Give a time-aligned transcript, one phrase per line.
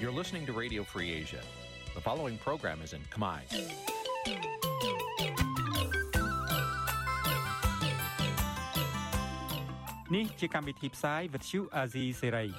[0.00, 1.42] You're listening to Radio Free Asia.
[1.94, 3.40] The following program is in Khmer.
[10.10, 12.50] Nǐ chi càm bi tiệp xáy vệt chiu a zì sê ray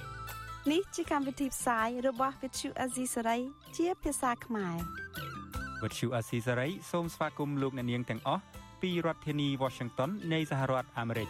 [0.71, 3.39] នេះជាកម្មវិធីផ្សាយរបស់ Vithu Azisari
[3.77, 4.77] ជាភាសាខ្មែរ
[5.81, 8.43] វត្តឈូអាស៊ីសេរីសូមស្វាគមន៍លោកអ្នកនាងទាំងអស់
[8.81, 11.29] ពីរដ្ឋធានី Washington នៃសហរដ្ឋអាមេរិក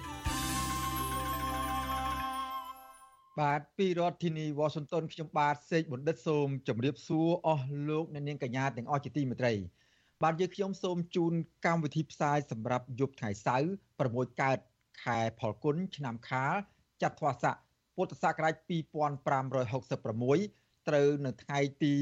[3.41, 9.53] បាទពីរដ្ឋធានី Washington ខ្ញុំបាទសេកបណ្ឌិតសូមជម្រាបសួរអស់លោកអ្នកនាងកញ្ញាទាំងអស់ជាទីមេត្រី
[10.23, 11.33] បាទយើងខ្ញុំសូមជូន
[11.67, 13.69] កម្មវិធីផ្សាយសម្រាប់យប់ថ្ងៃសៅរ៍
[14.03, 14.59] 6កើត
[15.05, 16.55] ខែផលគុណឆ្នាំខាល
[17.03, 17.55] ចត្វាស័ក
[17.97, 21.95] ពុទ្ធសករាជ2566ត្រូវនៅថ្ងៃទី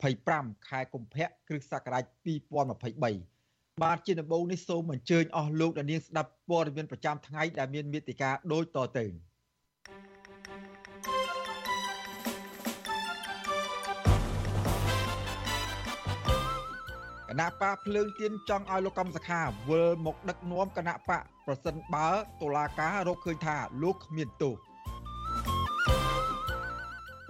[0.00, 9.06] 25ខែកុម្ភៈគ្រិស្តសករាជ2023បាទជាដំបូងនេះសូមអញ្ជើញអស់លោកអ្នកនាងស្ដាប់ព័ត៌មានប្រចាំថ្ងៃដែលមានមេតិការដូចតទៅ
[17.30, 22.08] គណៈបកភ្លើងទៀនចង់ឲ្យលោកកំសខាវិលមកដឹកនាំគណៈបកប្រសិនបើ
[22.40, 24.56] តុលាការរកឃើញថាលោកគ្មានទោស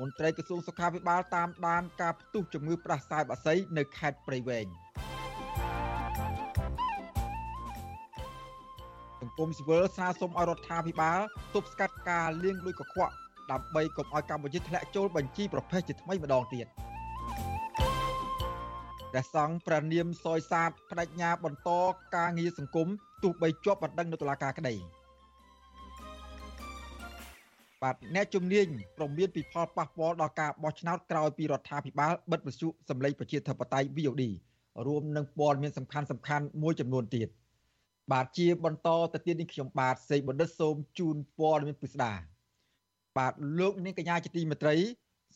[0.01, 4.67] មន្ត្រីក្រសួងសុខាភិបាលតាមដានការផ្ទុះជំងឺផ្ដាសាយបាសីនៅខេត្តព្រៃវែង
[9.21, 11.21] សង្គមស៊ីវិលស្នើសុំឲ្យរដ្ឋាភិបាល
[11.55, 13.15] ទប់ស្កាត់ការលាងលុយកខ្វក់
[13.51, 16.69] ដើម្បីកុំឲ្យកម្ពុជាធ្លាក់ចូលបញ្ជីប្រភេទជាថ្មីម្ដងទៀត
[19.13, 21.71] ព្រះសង្ឃប្រនាមសយសាទបដិញ្ញាបន្ត
[22.17, 22.89] ការងារសង្គម
[23.23, 24.75] ទោះបីជាប់បណ្ដឹងនៅតុលាការក្តី
[27.83, 28.67] បាទអ្នកជំនាញ
[28.99, 34.25] ប្រមានពីផលប៉ះពាល់ដល់ការបោះឆ្នោតក្រោយពីរដ្ឋាភិបាលបិទវិទ្យុសម្លេងប្រជាធិបតេយ្យ VOD
[34.87, 37.29] រួមនឹងព័ត៌មានសំខាន់សំខាន់មួយចំនួនទៀត
[38.13, 42.13] បាទជាបន្តទៅទៀតនេះខ្ញុំបាទសេកបណ្ឌិតសូមជូនព័ត៌មានពិស្ដា
[43.19, 44.77] បាទលោកនាងកញ្ញាជាទីមេត្រី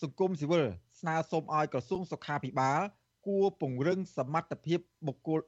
[0.03, 0.65] សង្គមស៊ីវិល
[1.01, 2.81] ស្នើសុំឲ្យក្រសួងសុខាភិបាល
[3.27, 5.41] គួរពង្រឹងសមត្ថភាពបុគ្គល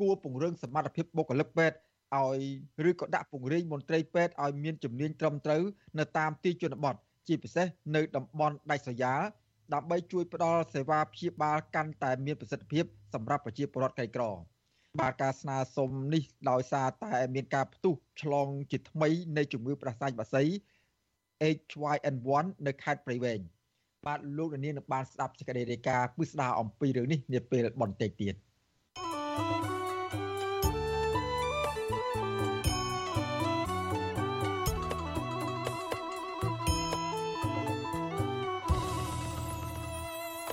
[0.00, 1.78] គួរពង្រឹងសមត្ថភាពបុគ្គលិកពេទ្យ
[2.16, 2.40] ឲ្យ
[2.88, 5.62] ឬក៏ដាក់ពង្រាយមន្ត្រីពេទ្យឲ្យមានជំនាញត្រឹមត្រូវ
[5.98, 6.94] នៅតាមទីជនបទ
[7.28, 7.66] ជាពិសេស
[7.96, 9.20] នៅតំបន់ដាច់ស្រយាល
[9.74, 12.84] ដើម្បីជួយផ្ដល់សេវាព្យាបាលកាន់តែមានប្រសិទ្ធភាព
[13.14, 14.24] សម្រាប់ប្រជាពលរដ្ឋក្រីក្រ
[15.00, 20.42] បាទការស្នើសុំនេះដោយសារតែមានការផ្ទុះឆ្លងជាថ្មីនៃជំងឺផ្ដាសាយបាសី
[21.58, 23.40] H1N1 នៅខេត្តព្រៃវែង
[24.06, 28.34] បាទលោកនាងនឹងបានស្ដាប់សេចក្តីរាយការណ៍ពិស្ដារអំពីរឿងនេះនាពេលបន្តិចទៀត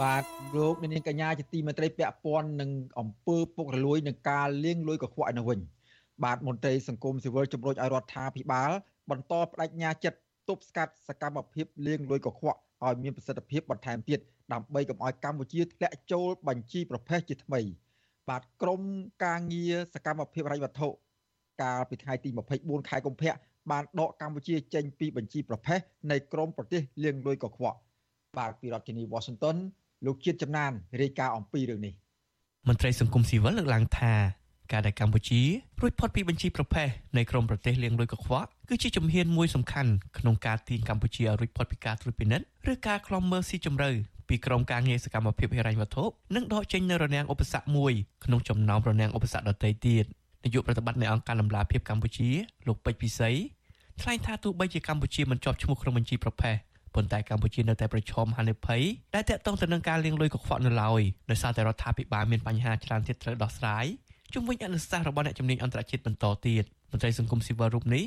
[0.02, 0.24] បាទ
[0.58, 2.70] លោកនាងកញ្ញាជាទីមេត្រីពាក់ព័ន្ធនឹង
[3.00, 5.60] អំពើពុករលួយនឹងការលាងលុយកខ្វក់នៅវិញ
[6.24, 8.72] បាទមន្ត្រីសង្គមស៊ីវិលជំរុញឲ្យរដ្ឋាភិបាល
[9.10, 10.20] បន្តបដិញ្ញាចិត្ត
[10.50, 14.20] ទប់ស្កាត់សកម្មភាពលាងលុយកខ្វក់ឲ្យមានប្រសិទ្ធភាពបន្ថែមទៀត
[14.54, 17.62] ដើម្បីកុំឲ្យកម្ពុជាធ្លាក់ចូលបញ្ជីប្រភេទជាថ្មី
[18.30, 18.82] បាទក្រម
[19.26, 20.88] ការងារសកម្មភាពរៃវត្ថុ
[21.62, 23.34] កាលពីថ្ងៃទី24ខែកុម្ភៈ
[23.72, 25.80] បានដកកម្ពុជាចេញពីបញ្ជីប្រភេទ
[26.12, 27.78] នៃក្រមប្រទេសលាងលុយកខ្វក់
[28.38, 29.58] បាទពីរដ្ឋធានី Washington
[30.06, 30.72] លោកជាតិចំណាន
[31.02, 31.94] រាយការណ៍អំពីរឿងនេះ
[32.68, 34.14] មន្ត្រីសង្គមស៊ីវិលលើកឡើងថា
[34.72, 35.42] ការដែលកម្ពុជា
[35.82, 43.90] រួចផុតពីបញ្ជីប្រភេទនៃក្រមប្រទេសលាងលុយកខ្វក់គឺជាជំហានមួយសំខាន់ក្នុងការទាញកម្ពុជាឲ្យរួចផុតពីការត្រួតពិនិត្យឬការខ្លំមើលស៊ីជម្រៅ
[44.30, 46.04] ពីក្រមការងារសកម្មភាពហិរញ្ញវត្ថុ
[46.36, 47.94] និងដកចេញនៅរនាំងឧបសគ្គមួយ
[48.26, 50.06] ក្នុងចំណោមរនាំងឧបសគ្គដទៃទៀត
[50.44, 52.30] នាយកប្រតិបត្តិនៃអង្គការលំឡាភិបកម្ពុជា
[52.68, 53.30] លោកពេជ្រពិសី
[54.02, 56.56] ថ្លែងថាទោះបីជាកម្ពុជាមិនជាប់ឈ្មោះក្នុងបញ្ជីប្រភេទ
[56.96, 58.82] ប៉ុន្តែកម្ពុជានៅតែប្រឈមហានិភ័យ
[59.16, 63.86] ដែលតាក់ទងទៅនឹងការលាងលុយកខ្វក់នៅឡើយដោយសារតែរដ្ឋាភិបាលមានបញ្ហាច្រើនទៀតត្រូវដោះស្រាយ
[64.34, 68.06] ជំវិញអនុសាសន៍របស់អ្នកជំនាញអន្តរជាតិបន្តទៀតមន្ត្រីសង្គមស៊ីវិលរូបនេះ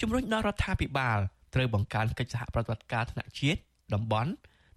[0.00, 1.18] ជំរុញដល់រដ្ឋាភិបាល
[1.54, 3.58] ត្រូវបង្កើនកិច្ចសហប្រតិបត្តិការថ្នាក់ជាតិ
[3.94, 4.30] តំបន់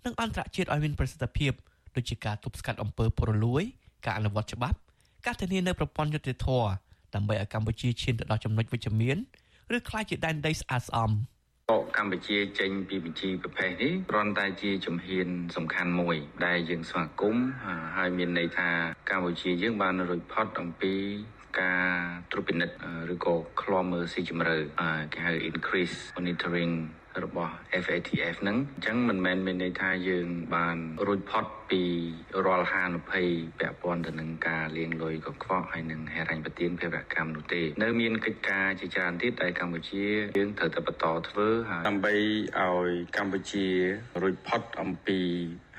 [0.05, 1.51] និងអន្តរជាតិឲ្យមានប្រសិទ្ធភាព
[1.95, 3.63] ដូចជាការទប់ស្កាត់អំពើពុករលួយ
[4.05, 4.77] ការអនុវត្តច្បាប់
[5.25, 6.69] ការធានានៅប្រព័ន្ធយុត្តិធម៌
[7.15, 9.17] ដើម្បីឲ្យកម្ពុជាឈានទៅដល់ចំណុចវិជ្ជមាន
[9.75, 11.34] ឬក្លាយជាដែនដីស្អាតស្អំ។ប
[11.71, 17.45] កកម្ពុជាចេញពីបញ្ជីប្រភេទនេះគ្រាន់តែជាជំហានសំខាន់មួយ ដែលយើងស្វាគមន៍
[17.97, 18.69] ហើយមានន័យថា
[19.09, 20.93] កម្ពុជាយើងបានរួចផុតអំពី
[21.59, 21.89] ការ
[22.31, 22.75] ត្រួតពិនិត្យ
[23.13, 24.55] ឬក៏ឃ្លាំមើលស៊ីជម្រៅ
[25.13, 26.73] គេហៅ increase monitoring
[27.23, 27.53] របស់
[27.83, 30.77] FATF ហ្នឹងអញ្ចឹងមិនមែនមានន័យថាយើងបាន
[31.07, 31.83] រួចផុតពី
[32.45, 33.27] រាល់ហានិភ័យ
[33.59, 40.03] ពាក់ព័ន្ធទៅនឹងការលាងលុយកខ្វក់ហើយនឹងហិរញ្ញប្បទានភេរកម្មនោះទេ នៅមានកិច្ចការជាច្រើនទៀតដែលកម្ពុជា
[40.37, 42.13] យើងត្រូវតែបន្តធ្វើហើយដើម្បី
[42.59, 43.65] ឲ្យកម្ពុជា
[44.21, 45.21] រួចផុតអំពី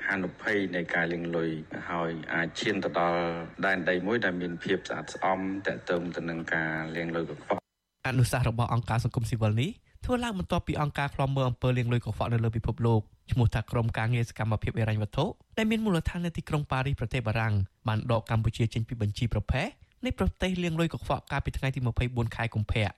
[0.07, 1.51] ហានិភ័យនៃការលាងលុយ
[1.91, 3.21] ហើយអាចឈានទៅដល់
[3.65, 7.61] ដែនដីមួយដែលមានភាពស្អាតស្អំតកតឹងទៅនឹងការលាងលុយកខ្វក់
[8.07, 9.71] អនុសាសន៍របស់អង្គការសង្គមស៊ីវិលនេះ
[10.05, 13.01] ធ្វើឡើងបន្ទាប់ពីអង្គការឃ្លាំមើលអំពើលាងលុយកខ្វក់នៅលើពិភពលោក
[13.31, 15.25] ឈ្មោះថាក្រុមការងារសកម្មភាពហិរញ្ញវត្ថុ
[15.57, 17.53] ដែលមានមូលដ្ឋាននៅទីក្រុងប៉ារីសប្រទេសបារាំង
[17.87, 19.67] បានដកកម្ពុជាចេញពីបញ្ជីប្រភេទ
[20.05, 22.89] នៃប្រទេសលាងលុយកខ្វក់កាលពីថ្ងៃទី24ខែកុម្ភៈ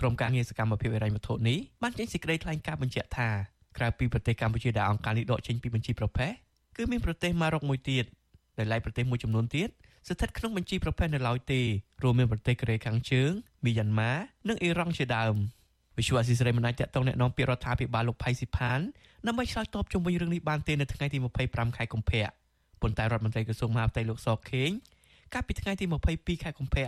[0.00, 3.28] ក្រុមការងារសកម្មភាពហិរញ្ញវត្ថុនេះបានចេញសេចក្តីថ្លែងការណ៍បញ្ជាក់ថា
[3.76, 6.32] ក្រៅពីប្រទេសកម្ពុជាដែលអង្គការនេះដកចេញពីបញ្ជីប្រភេទ
[6.76, 8.04] គឺមានប្រទេសម៉ារ៉ុកមួយទៀត
[8.58, 9.68] ដែលឡែកប្រទេសមួយចំនួនទៀត
[10.08, 11.60] ស្ថិតក្នុងបញ្ជីប្រភេទនៅឡើយទេ
[12.02, 13.30] រួមមានប្រទេសកូរ៉េខាងជើង
[13.64, 14.12] មីយ៉ាន់ម៉ា
[14.48, 15.36] និងអ៊ីរ៉ង់ជាដើម
[15.97, 18.79] វិសុវអស៊ីសេរីមិនអាចតតងแนะនាំពាក្យរដ្ឋាភិបាលលោកផៃស៊ីផាន
[19.27, 21.17] ដើម្បីឆ្លើយតបជុំវិញរឿងនេះបានទេនៅថ្ងៃទី
[21.47, 22.25] 25ខែកុម្ភៈ
[22.81, 24.71] ប៉ុន្តែរដ្ឋមន្ត្រីក្រសួងមហាផ្ទៃលោកសខេង
[25.33, 26.87] កាលពីថ្ងៃទី22ខែកុម្ភៈ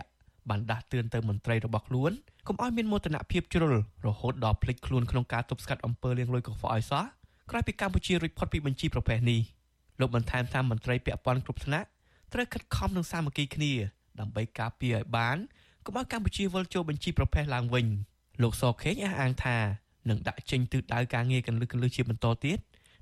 [0.50, 2.12] បានដាស់តឿនទៅមន្ត្រីរបស់ខ្លួន
[2.48, 3.74] កុំឲ្យមានមោទនភាពជ្រុល
[4.08, 7.04] រហូតដល់ភ្លេចខ្លួនក្នុងការទប់ស្កាត់អំពើលាងលុយកខ្វក់ឲ្យសោះ
[7.50, 9.42] ក្រោយពីកម្ពុជារួចផុតពីបញ្ជីប្រភេទនេះ
[10.00, 11.88] លោកបន្ថែមថាមន្ត្រីពាក់ព័ន្ធគ្រប់ថ្នាក់
[12.34, 13.74] ត្រូវខិតខំនិងសាមគ្គីគ្នា
[14.20, 15.38] ដើម្បីការពារឲ្យបាន
[15.86, 17.86] កុំឲ្យកម្ពុជាវិលចូលបញ្ជីប្រភេទឡើងវិញ
[18.43, 19.57] លោកសខេងអះអាងថា
[20.09, 22.59] នឹងដាក់ចេញទិសដៅការងារកន្លឹះកន្លឹះជាបន្តទៀត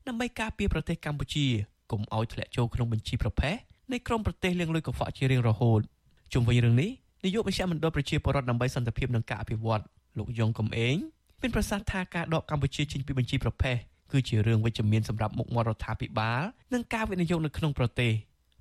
[0.06, 1.46] ដើម្បីការពារប្រទេសកម្ពុជា
[1.90, 3.56] កុំឲ្យធ្លាក់ចូលក្នុងបញ្ជីប្រភេទ
[3.92, 5.80] នៃក្រុមប្រទេសលាងលុយកខ្វក់ជារៀងរហូត
[6.32, 6.90] ជុំវិញរឿងនេះ
[7.24, 9.82] នាយកមជ្ឈមណ្ឌលប្រជាពលរដ្ឋដើម្បីសន្តិភាពនិងការអភិវឌ្ឍ
[10.18, 10.96] លោកយងកំឯង
[11.40, 13.76] មានប្រសាសន៍ថាការដកកម្ពុជាចេញពីបញ្ជីប្រភេទ
[14.12, 16.40] គឺជារឿងវិជ្ជមានសម្រាប់មុខមាត់រដ្ឋាភិបាល
[16.74, 18.12] និងការវិនិយោគនៅក្នុងប្រទេស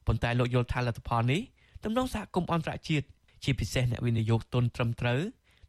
[0.07, 1.41] ប៉ុន្តែលោកយល់ថាលទ្ធផលនេះ
[1.83, 3.05] ទំនងសហគមន៍អន្តរជាតិ
[3.43, 5.21] ជាពិសេសអ្នកវិនិយោគទុនត្រឹមត្រូវ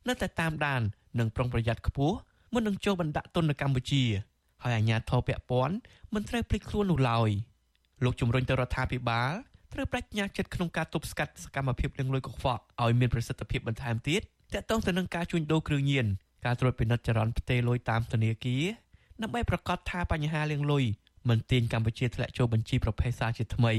[0.09, 0.81] នៅតែតាមដាន
[1.19, 2.17] និងប្រុងប្រយ័ត្នខ្ពស់
[2.53, 4.05] មុននឹងចូលបណ្ដាក់ទុននៅកម្ពុជា
[4.63, 5.77] ហើយអាជ្ញាធរពាក់ព័ន្ធ
[6.15, 7.31] មិនត្រូវភ្លេចខ្លួននោះឡើយ
[8.05, 9.33] លោកជំរុញទៅរដ្ឋាភិបាល
[9.73, 14.21] ត្រូវប្រាជ្ញាចិត្តក្នុងការទប់ស្កាត់សកម្មភាពលាងលុយកខ្វក់ឲ្យមានប្រសិទ្ធភាពបន្ថែមទៀត
[14.53, 16.07] ទាក់ទងទៅនឹងការជួញដូរគ្រឿងញៀន
[16.45, 18.65] ការត្រួតពិនិត្យចរន្តផ្ទេរលុយតាមធនាគារ
[19.23, 20.85] ដើម្បីប្រកាសថាបញ្ហាលាងលុយ
[21.29, 23.73] មិនទាញកម្ពុជាធ្លាក់ចូលបញ្ជីប្រភេទសាជាថ្មី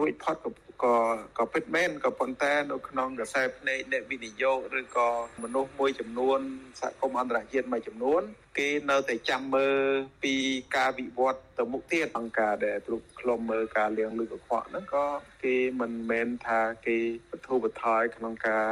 [0.00, 0.36] រួចផុត
[0.82, 0.94] ក៏
[1.38, 5.08] ក៏ពិតមែនក៏ប៉ុន្តែនៅក្នុងកសែភ្នែកអ្នកវិនិយោគឬក៏
[5.42, 6.38] មនុស្សមួយចំនួន
[6.80, 8.22] សហគមន៍អន្តរជាតិមួយចំនួន
[8.58, 9.78] គេនៅតែចាំមើល
[10.24, 10.34] ពី
[10.76, 15.06] ការវិវត្តទៅមុខទៀតអង្គការដែលទ្រុបខ្លុំមើលការលៀងលឺកខ្វក់ហ្នឹងក៏
[15.44, 16.98] គេមិនមែនថាគេ
[17.30, 18.68] បធូបថយក្នុងការ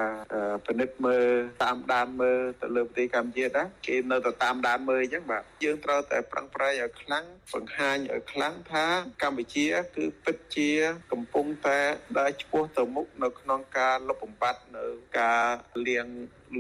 [0.66, 1.28] ពិនិត្យមើល
[1.64, 8.86] តាមដានមើលទៅលើប្រទេសកម្ពុជាដែរគេនៅតែតាមដានមើលអញ្ចឹងបាទយើងត្រូវតែប្រឹងប្រែងឲ្យខ្លាំងបង្ហាញឲ្យខ្លាំងថា
[9.22, 9.66] កម្ពុជា
[9.96, 10.70] គឺពិតជា
[11.12, 11.78] កំពុងតែ
[12.18, 14.86] ដើរឆ្ពោះទៅមុខនៅក្នុងការលុបបំបាត់នៅ
[15.20, 15.44] ការ
[15.86, 16.06] លៀង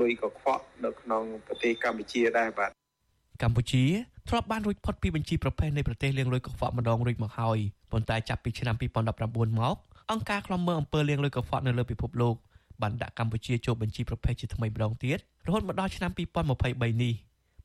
[0.00, 2.72] លុយកខ្វក់នៅក្នុងប្រទេសកម្ពុជាដែរបាទ
[3.42, 3.84] កម្ពុជា
[4.28, 7.58] ធ្លាប់បានរួចផុតពីបញ្ជីប្រភេទនៃប្រទេសលាងលុយកខ្វក់ម្ដងរួចមកហើយ
[7.92, 9.76] ប៉ុន្តែចាប់ពីឆ្នាំ2019មក
[10.12, 12.34] អង្គការឃ្លាំមើលអំពើលាងលុយកខ្វក់នៅលើពិភពលោក
[12.82, 17.14] បានដាក់កម្ពុជាចូលបញ្ជីប្រភេទជាថ្មីម្ដងទៀតរហូតមកដល់ឆ្នាំ2023នេះ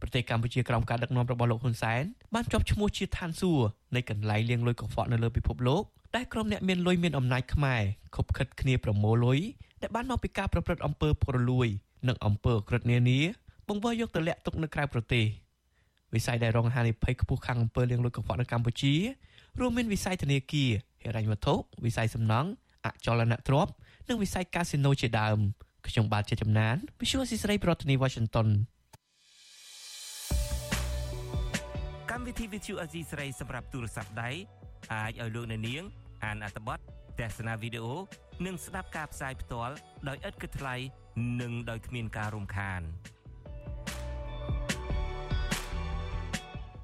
[0.02, 3.66] ប្រទេសកម្ពុជាក្រោមការដឹកនាំរបស់លោកហ៊ុនសែនបានជាប់ឈ្មោះជាឋានសួគ៌
[3.96, 5.84] នៃកន្លែងលាងលុយកខ្វក់នៅលើពិភពលោក
[6.16, 7.82] ដែលក្រុមអ្នកមានលុយមានអំណាចខ្មែរ
[8.16, 9.40] ខົບខិតគ្នាប្រមូលលុយ
[9.82, 11.68] ដែលបានមកពីការប្រព្រឹត្តអំពើពុករលួយ
[12.08, 13.20] និងអំពើអក្រិតនានា
[13.68, 15.26] បង្វិលយកទៅលាក់ទុកនៅក្រៅប្រទេស
[16.16, 18.94] វិស័យដែលរងហានិភ័យខ្ពស់ខាងអំពើលាងលុយកខ្វក់នៅកម្ពុជា
[19.60, 20.70] រួមមានវិស័យធនាគារ
[21.04, 21.54] ហិរញ្ញវត្ថុ
[21.86, 22.50] វិស័យសំណង់
[22.86, 23.72] អចលនទ្រព្យ
[24.10, 25.38] និងវិស័យកាស៊ីណូជាដើម
[25.88, 28.48] ខ្ញុំបាទជាចំណាន Visual ស៊ីស្រីប្រធានាទី Washington
[32.12, 34.30] កម្មវិធី Visual អេស៊ីស្រីសម្រាប់ទូរស័ព្ទដៃ
[34.94, 35.84] អាចឲ្យលោកអ្នកនាង
[36.24, 36.80] អានអត្ថបទ
[37.20, 37.96] ទស្សនាវីដេអូ
[38.46, 39.76] និងស្ដាប់ការផ្សាយផ្ទាល់
[40.08, 40.76] ដោយឥតគិតថ្លៃ
[41.42, 42.82] និងដោយគ្មានការរំខាន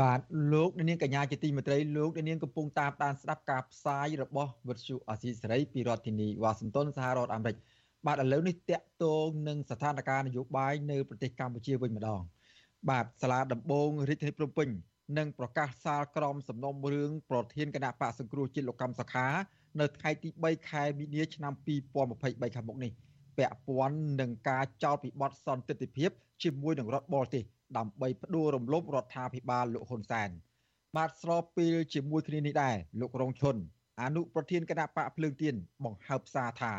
[0.00, 0.20] បាទ
[0.52, 7.56] លោកនាងកញ្ញាជាទីមេត្រីលោកនាងកំពុងតាមដានស្ដាប់ការផ្សាយរបស់វិទ្យុអាស៊ីសេរីពីរដ្ឋធានីវ៉ាស៊ីនតោនសហរដ្ឋអាមេរិក
[8.06, 12.20] បាទឥឡូវនេះតកតងនឹងស្ថានភាពនយោបាយនៅប្រទេសកម្ពុជាវិញម្ដង
[12.90, 14.68] បាទសាលាដំបងរាជធានីភ្នំពេញ
[15.18, 19.26] នឹងប្រកាសសាលក្រមសំណុំរឿងប្រធានគណៈបកសង្គ្រោះជាតិលោកកម្មសខា
[19.80, 21.52] នៅថ្ងៃទី3ខែមីនាឆ្នាំ
[22.04, 22.92] 2023ខាងមុខនេះ
[23.38, 26.10] ពាក់ព័ន្ធនឹងការចោទពីបទសន្តិភាព
[26.42, 27.44] ជាមួយនឹងរដ្ឋបរទេស
[27.78, 30.30] ដើម្បីផ្ដួលរំលំរដ្ឋាភិបាលលោកហ៊ុនសែន
[30.96, 33.56] បាទស្របពេលជាមួយគ្នានេះដែរលោករងឈុន
[34.02, 36.72] អនុប្រធានគណៈបកភ្លើងទៀនបង្ហើបសារថា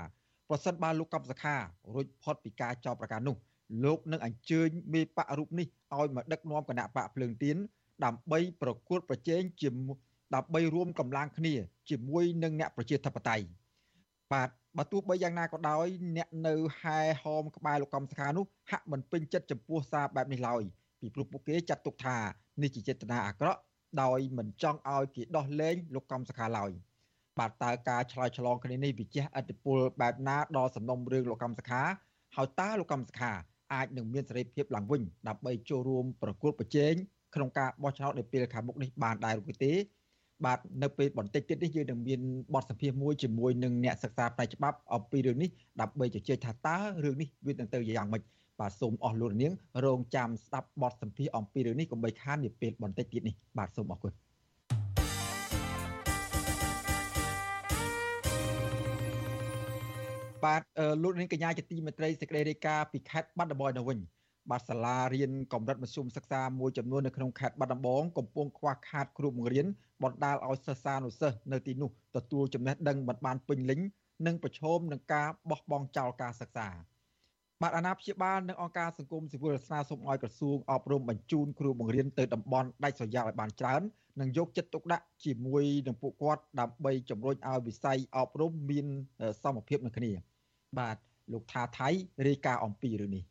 [0.49, 1.55] ប្រសិនបើលោកកំសខា
[1.93, 3.35] រួចផុតពីការចោទប្រកាន់នោះ
[3.83, 7.57] លោកនឹងអញ្ជើញមេបករូបនេះឲ្យមកដឹកនាំគណៈបកភ្លើងទៀន
[8.05, 9.97] ដើម្បីប្រកួតប្រជែងជាមួយ
[10.35, 11.53] ដើម្បីរួមកម្លាំងគ្នា
[11.89, 13.45] ជាមួយនឹងអ្នកប្រជាធិបតេយ្យ
[14.33, 20.63] បាទបើទោះបីយ៉ាងណាក៏ដោយ អ្នកនៅហែហោមក្បែរលោកកំសខានោះហាក់មិនពេញចិត្តចំពោះសារបែបនេះឡើយ
[21.03, 22.17] ពីព្រោះពួកគេចាត់ទុកថា
[22.61, 23.59] នេះជាចេតនាអាក្រក់
[24.01, 26.71] ដោយមិនចង់ឲ្យគេដោះលែងលោកកំសខាឡើយ
[27.39, 31.81] បាទតើការឆ្លើយឆ្លងគ្នានេះវិជាអតិពលបែបណាដល់សំណុំរឿងលោកកំសខា
[32.35, 33.31] ហើយតើលោកកំសខា
[33.73, 36.93] អាចនឹងមានសេរីភាពឡើងវិញដើម្បីចូលរួមប្រគល់ប្រជែង
[37.35, 39.73] ក្នុងការបោះឆ្នោតនៅពេលខាងមុខនេះបានដែរឬទេ
[40.45, 42.19] បាទនៅពេលបន្តិចទៀតនេះយើងនឹងមាន
[42.53, 45.49] បទសម្ភាសន៍មួយជាមួយនឹងអ្នកសិក្សាផ្នែកច្បាប់អំពីរឿងនេះ
[45.81, 48.21] ដើម្បីជជែកថាតើរឿងនេះវានឹងទៅយ៉ាងម៉េច
[48.59, 49.53] បាទសូមអស់លោកនាង
[49.85, 54.13] រងចាំស្ដាប់បទសម្ភាសន៍អំពីរឿងនេះកុំបីខាននាពេលបន្តិចទៀតនេះបាទសូមអរគុណ
[60.45, 60.61] បាទ
[61.03, 63.99] លោកនាងកញ្ញាជាទីមេត្រីសេចក្តីរាយការណ៍ពីខេត្តបាត់ដំបងនៅវិញ
[64.51, 69.65] បាទសាលារៀនកម្រិតមធ្យមសិក្សាមួយចំនួននៅក្នុងខេត្តបាត់ដំបងកំពុងខ្វះខាតគ្រូបង្រៀន
[70.03, 73.79] បណ្ដាលឲ្យសិស្សានុសិស្សនៅទីនោះទទួលចំណេះដឹងមិនបានពេញលេញ
[74.27, 76.69] និងប្រឈមនឹងការបោះបង់ចោលការសិក្សា
[77.63, 83.81] បាទអាណាព្យាបាលនិងអង្គការសង្គមស៊ីវិលស្នើសុំឲ្យក្រសួងអប់រំបញ្ជូនគ្រូបង្រៀនទៅតំបន់ដាច់ស្រយាលឲ្យបានច្រើន
[84.21, 88.87] និងយកចិត្តទុកដាក់ជាមួយនឹងពួកគាត់ដើម្បីជំរុញឲ្យវិស័យអប់រំមាន
[89.43, 90.11] សមភាពនឹងគ្នា
[90.79, 90.97] បាទ
[91.33, 91.89] លោកថាថៃ
[92.27, 93.23] រាយការណ៍អំពីរឿងនេះ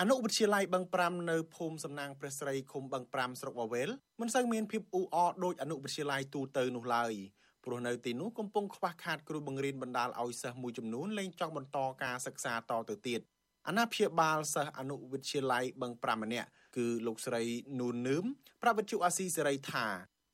[0.00, 3.88] អនុវិទ្យាល័យបឹង5នៅភូមិសំណាងព្រះស្រីឃុំបឹង5ស្រុកវវេល
[4.20, 7.12] មិនសូវមានភាពអ៊ូអរដោយអនុវិទ្យាល័យទូទៅនោះឡើយ
[7.64, 13.20] ព្រោះនៅទីនោះកំពុងខ្វះខាតគ្រូបង្រៀនបណ្ដាលឲ្យសិស្សមួយចំនួនលែងចង់បន្តការសិក្សាតទៅទៀត
[13.68, 17.42] អាណាព្យាបាលសិស្សអនុវិទ្យាល័យបឹង5ម្នាក់គឺលោកស្រី
[17.80, 18.24] នូននឿម
[18.62, 19.86] ប្រាប់វិទ្យុអាស៊ីសេរីថា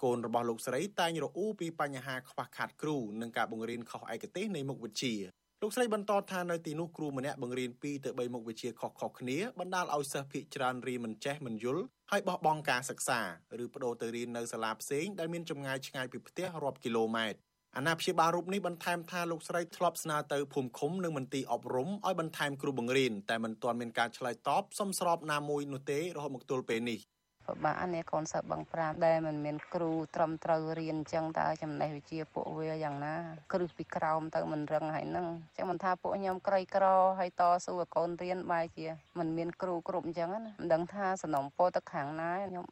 [0.05, 5.15] កូនរបស់លោកស្រីតែងរអ៊ូពីបញ្ហាខ្វះខាតគ្រូនិងការបង្រៀនខុសឯកទេសនៃមុខវិជ្ជា
[5.63, 13.21] លោកស្រីបន្តថានៅទីនោះគ្រូម្នាក់បង្រៀន2ទៅ3មុខវិជ្ជាខុសៗគ្នាបណ្ដាលឲ្យសិស្សភាគច្រើនរៀនមិនចេះមិនយល់ហើយបោះបង់ការសិក្សា
[13.65, 17.39] ឬបដូរទៅរៀននៅសាលាផ្សេងដែលមានចម្ងាយឆ្ងាយពីផ្ទះរាប់គីឡូម៉ែត្រ
[17.79, 26.99] អាណាព្យាបាលរូបនេះបន្ថែមថាលោកស្រីធ្លាប់ស្នើទៅភូមិឃុំនិងមន្ទីរអប់រំឲ្យបន្ថែមគ្រូបង្រៀនតែមិនទាន់មានការឆ្លើយតបសមស្របណាមួយនោះទេរហូតមកទល់ពេលនេះ
[27.47, 33.15] ពិបាកនេះកូនសិស្សបឹង5ដែលមិនមានគ្រូត្រឹមត្រូវរៀនអញ្ចឹងតើចំណេះវិជ្ជាពួកវាយ៉ាងណា
[33.53, 36.87] គ្រឹះពីក្រោមទៅមិនរឹងហើយហ្នឹងអញ្ចឹងមិនថាពួកខ្ញុំក្រីក្រ
[37.19, 38.87] ហើយតស៊ូឲ្យកូនរៀនបែរជា
[39.19, 42.67] មិនមានគ្រូគ្រប់អញ្ចឹងណាមិនដឹងថាសំណុំពោទៅខាងណាខ្ញុំ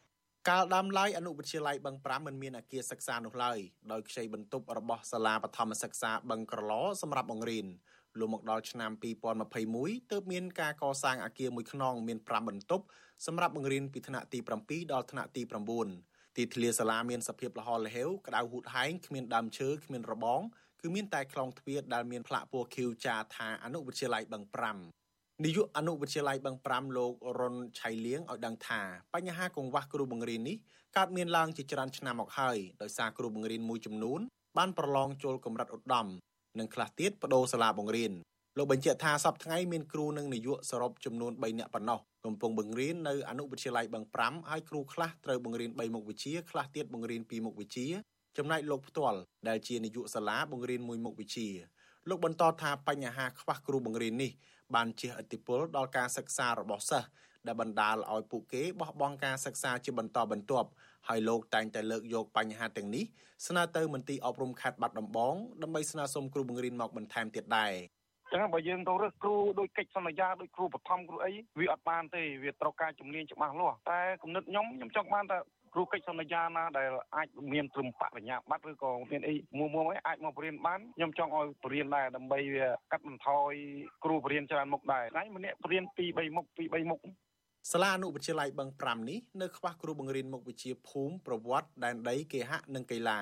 [0.51, 3.59] កាលដើមឡើយអនុវិទ្យាល័យបឹង5មិនមានអគារសិក្សានោះឡើយ
[3.93, 6.73] ដោយខ្ចីបន្ទប់របស់សាលាបឋមសិក្សាបឹងក្រឡ
[7.03, 7.67] សម្រាប់បង្រៀន
[8.19, 8.91] លុះមកដល់ឆ្នាំ
[9.51, 12.85] 2021ទើបមានការកសាងអគារមួយខ្នងមាន5បន្ទប់
[13.27, 15.43] សម្រាប់បង្រៀនពីថ្នាក់ទី7ដល់ថ្នាក់ទី
[15.91, 20.41] 9ទីធ្លាសាលាមានសភាពល្អលហេវក្តៅហួតហែងគ្មានដើមឈើគ្មានរបង
[20.81, 25.04] គឺមានតែខ្លងទ្វារដែលមានផ្លាកពណ៌ខៀវចាថាអនុវិទ្យាល័យបឹង5
[25.43, 28.81] នាយកអនុវិទ្យាល័យបឹង5លោករុនឆៃលៀងឲ្យដឹងថា
[29.15, 30.57] បញ្ហាកង្វះគ្រូបង្រៀននេះ
[30.97, 34.21] កើតមានឡើងជាច្រើនឆ្នាំមកហើយដោយសារគ្រូបង្រៀនមួយចំនួន
[34.59, 36.07] បានប្រឡងចូលកម្រិតឧត្តម
[36.59, 38.13] និងខ្លះទៀតបដូរសាលាបង្រៀន
[38.59, 47.87] លោកបញ្ជាក់ថាសប្តាហ៍ថ្ងៃមានគ្រូនិងនាយកសរុបចំនួន3នាក់ប៉ុណ្ណោះកំពុងបង្រៀននៅអនុវិទ្យាល័យបឹង5ហើយគ្រូខ្លះត្រូវបង្រៀន3មុខវិជ្ជាខ្លះទៀតបង្រៀន2មុខវិជ្ជា
[48.37, 51.49] ចំណែកលោកផ្ទាល់ដែលជានាយកសាលាបង្រៀនមួយមុខវិជ្ជា
[52.09, 54.33] លោកបន្តថាបញ្ហាខ្វះគ្រូបង្រៀននេះ
[54.75, 57.09] បានជះឥទ្ធិពលដល់ការសិក្សារបស់សិស្ស
[57.47, 60.69] ដែលបណ្ដាលឲ្យពួកគេបោះបង់ការសិក្សាជាបន្តបន្ទាប់
[61.09, 63.05] ហើយលោកតែងតែលើកយកបញ្ហាទាំងនេះ
[63.47, 67.73] ស្នើទៅមន្ទីរអប់រំខេត្តបាត់ដំបងដើម្បីស្នើសុំគ្រូបង្រៀនមកបន្ថែមទៀតដែរ
[68.33, 75.39] ចឹងបើយើងទៅរើសគ្រូដោយកិច្ចសន្យាដោយគ្រូបឋមគ្រូអីវាអត់បានទេវាត្រូវការជំនាញច្បាស់លាស់តែគំនិតខ្ញុំខ្ញុំចង់បានតែ
[75.75, 83.53] គ្រូកិច្ចសន្យាណាដែលអាចមានត្រឹមបរិញ្ញាបត្រឬក៏មានអីមួយមួយអីអាចមកបរៀនបានខ្ញុំចង់ឲ្យបរៀនដែរដើម្បីវាកាត់បន្ថយ
[84.05, 87.01] គ្រូបរៀនច្រើនមុខដែរថ្ងៃម្នាក់បរៀន2 3មុខ2 3មុខ
[87.73, 93.21] សាលាអនុវិទ្យាល័យបឹង5នេះនៅខ្វះគ្រូបង្រៀនមុខវិជ្ជាភូមិប្រវត្តិដែនដីគេហៈនិងកីឡា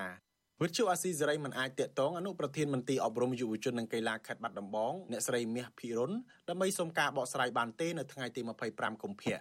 [0.61, 6.11] វិទ្យុអាស៊ីសេរីមិនអាចតាក់ទងអនុប្រធានមន្ទីរអប់រំយុវជននិងកីឡាខេត្តបាត់ដំបងអ្នកស្រីមាសភិរុន
[6.49, 8.41] ដើម្បីសុំការបកស្រាយបានទេនៅថ្ងៃទី
[8.71, 9.37] 25កុម្ភៈ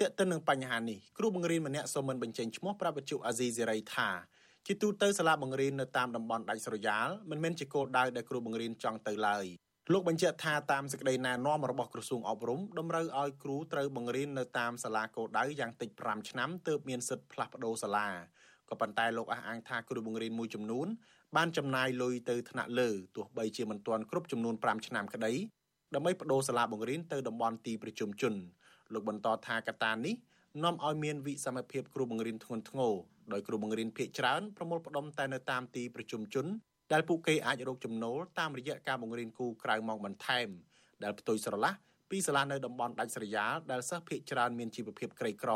[0.00, 4.08] ទាក់ទិននឹងបញ្ហានេះគ្រូបង្រៀនម្នាក់សូមមិនបញ្ចេញឈ្មោះប្រាប់វិទ្យុអាស៊ីសេរីថា
[4.66, 9.46] ជាទូទៅសាលាបង្រៀននៅតាមតំបន់ដាច់ស្រយាលមិនមែនជាគោលដៅដែលគ្រូបង្រៀនចង់ទៅឡើយ
[9.92, 18.08] លោកបញ្ជាក់ថាតាមសេចក្តីណែនាំរបស់ក្រសួងអប់រំតម្រូវឲ្យគ្រូត្រូវបង្រៀននៅតាមសាលាគោលដៅយ៉ាងតិច5ឆ្នាំទើបមានសិទ្ធិផ្លាស់ប្តូរសាលា
[18.70, 20.88] ក៏ប៉ុន្តែលោកអះអាងថាគ្រូបង្រៀនមួយចំនួន
[21.36, 25.32] បានចំណាយលុយទៅថ្នាក់លើទោះបីជាមិនទាន់គ្រប់ចំនួន5ឆ្នាំក្តី
[25.94, 28.34] ដើម្បីបដូរសាលាបង្រៀនទៅតំបន់ទីប្រជុំជន
[28.92, 30.14] លោកបន្តថាកត្តានេះ
[30.64, 32.92] នាំឲ្យមានវិសមភាពគ្រូបង្រៀនធ្ងន់ធ្ងរ
[33.32, 36.46] ដោយគ្រូបង្រៀនភាគច្រើនប្រមូលផ្ដុំតែនៅតាមទីប្រជុំជន
[36.92, 40.48] ដែលពួកគេអាចរកចំណូលតាមរយៈការបង្រៀនគូក្រៅម៉ោងបន្ថែម
[41.02, 41.72] ដែលផ្ទុយស្រឡះ
[42.10, 45.52] ពីសាលានៅតំបន់ដាច់ស្រយាលដែលសិស្សភាគច្រើនមានជីវភាពក្រីក្រ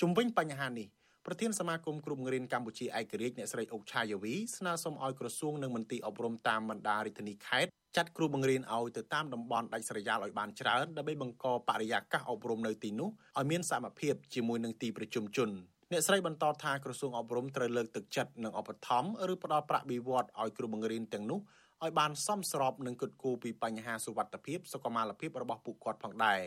[0.00, 0.88] ជំវិញបញ្ហានេះ
[1.26, 13.08] ប្រធានសមាគមគ្រូបង្រៀនកម្ពុជាឯករាជ្យអ្នកស្រីអុកឆាយាវីស្នើសុំឲ្យក្រសួងនិងមន្ទីរអប់រំតាមបណ្ដារាជធានីខេត្តចាត់គ្រូបង្រៀនឲ្យទៅតាមតំបន់ដាច់ស្រយាលឲ្យបានច្រើនដើម្បីបង្កបរិយាកាសអប់រំនៅទីនោះ
[13.38, 15.50] ឲ្យមានសមភាពជាមួយនឹងទីប្រជុំជន
[15.92, 21.40] អ្នកស្រីបន្តថាក្រសួងអប់រំត្រូវលើកទឹកចិត្តនិងឧបត្ថម្ភឬផ្ដល់ប្រាក់បៀវត្សឲ្យគ្រូបង្រៀនទាំងនោះ
[21.84, 26.40] ឲ្យបានសមស្របនឹងគិតគូរពីបញ្ហាសុវត្ថិភាពសុខុមាលភាពរបស់ពួកគាត់ផងដែរ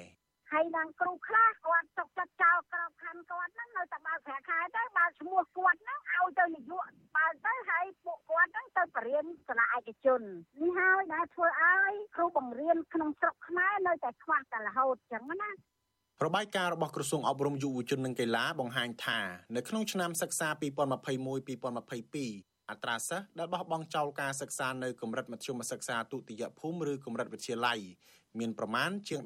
[0.54, 6.86] ហើយដល់គ្រូខ្លះគាត់ទុកចិត្តចោលក្របខ័ណ្ឌគាត់ហ្នឹងនៅតែបើកប្រាក់ខែទៅបើឈ្មោះគាត់ហ្នឹងឲ្យទៅនាយក
[7.18, 10.22] បើទៅហើយពួកគាត់ហ្នឹងទៅបរៀនសាលាឯកជន
[10.62, 15.50] នេះហើយដែលធ្វើឲ្យគ្រូបង្រៀនក្នុងស្រុកខ្មែរនៅតែខ្វះតែរហូតចឹងណា
[16.26, 19.20] របាយការណ៍របស់ក្រសួងអប់រំយុវជននិងកីឡាបង្ហាញថា
[19.56, 27.80] នៅក្នុងឆ្នាំសិក្សា2021-2022អត្រាសិស្សដែលបោះបង់ចោលការសិក្សានៅកម្រិតមធ្យមសិក្សាទុតិយភូមិឬកម្រិតវិទ្យាល័យ
[28.40, 29.20] មានប្រមាណជាង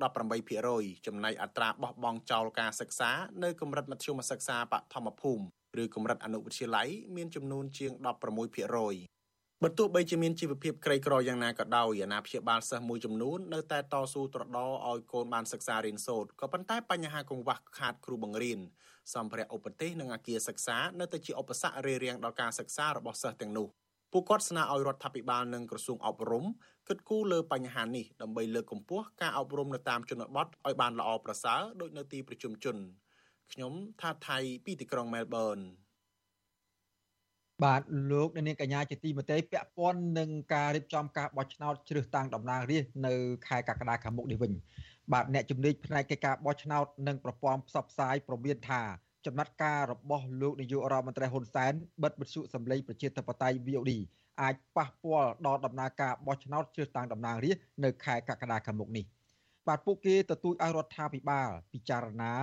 [0.50, 3.12] 18%ចំណែកអត្រាបោះបង់ចោលការសិក្សា
[3.44, 18.60] នៅកម្រិតមធ្យមសិក្សាបឋមភូមិឬកម្រិតអនុវិទ្យាល័យមានចំនួនជាង16%បើទោះបីជាមានជីវភាពក្រីក្រយ៉ាងណាក៏ដោយអាណាព្យាបាលសិស្សមួយចំនួននៅតែតស៊ូត្រដរឲ្យកូនបានសិក្សារៀនសូត្រក៏ប៉ុន្តែបញ្ហាកង្វះខាតគ្រូបង្រៀន
[19.14, 23.68] សម្ភារៈឧបទេសនិងអគារសិក្សានៅតែជាឧបសគ្គរារាំងដល់ការសិក្សារបស់សិស្សទាំងនោះ
[24.17, 26.45] ពួកគាត់ស្នើឲ្យរដ្ឋាភិបាលនិងក្រសួងអប់រំ
[26.88, 32.75] គិតគូរលើបញ្ហានេះដើម្បីលើកកម្ពស់ការអប់រំនៅតាមជនបទឲ្យបានល្អប្រសើរដូចនៅទីប្រជុំជន
[33.51, 35.57] ខ្ញុំថាថៃពីទីក្រុងមែលប៊ន
[37.63, 37.81] បាទ
[38.12, 43.13] លោកនាងកញ្ញាជាទីមេត្រីពាក់ព័ន្ធនឹងការរៀបចំការបោះឆ្នោតជ្រើសតាំងតំណាងរាស្ត្រនៅ
[43.47, 44.51] ខែកក្កដាខាងមុខនេះវិញ
[45.13, 48.83] បាទអ្នកជំនាញផ្នែកកិច្ចការបោះឆ្នោតនិងប្រព័ន្ធផ្សព្វផ្សាយប្រមានថា
[49.25, 53.91] ចំណាត់ការរបស់លោកនាយករដ្ឋមន្ត្រីហ៊ុនសែនបិទវិទ្យុសម្លេងប្រជាធិបតេយ្យ VOD
[54.41, 59.05] អាចប៉ះពាល់ដល់ដំណើរការបោះឆ្នោតជ្រើសតាំងតំណាងរាស្ត្រនៅខែកក្កដាខាងមុខនេះ
[59.67, 62.33] បាទពួកគេទទូចឲ្យរដ្ឋាភិបាលពិចារណា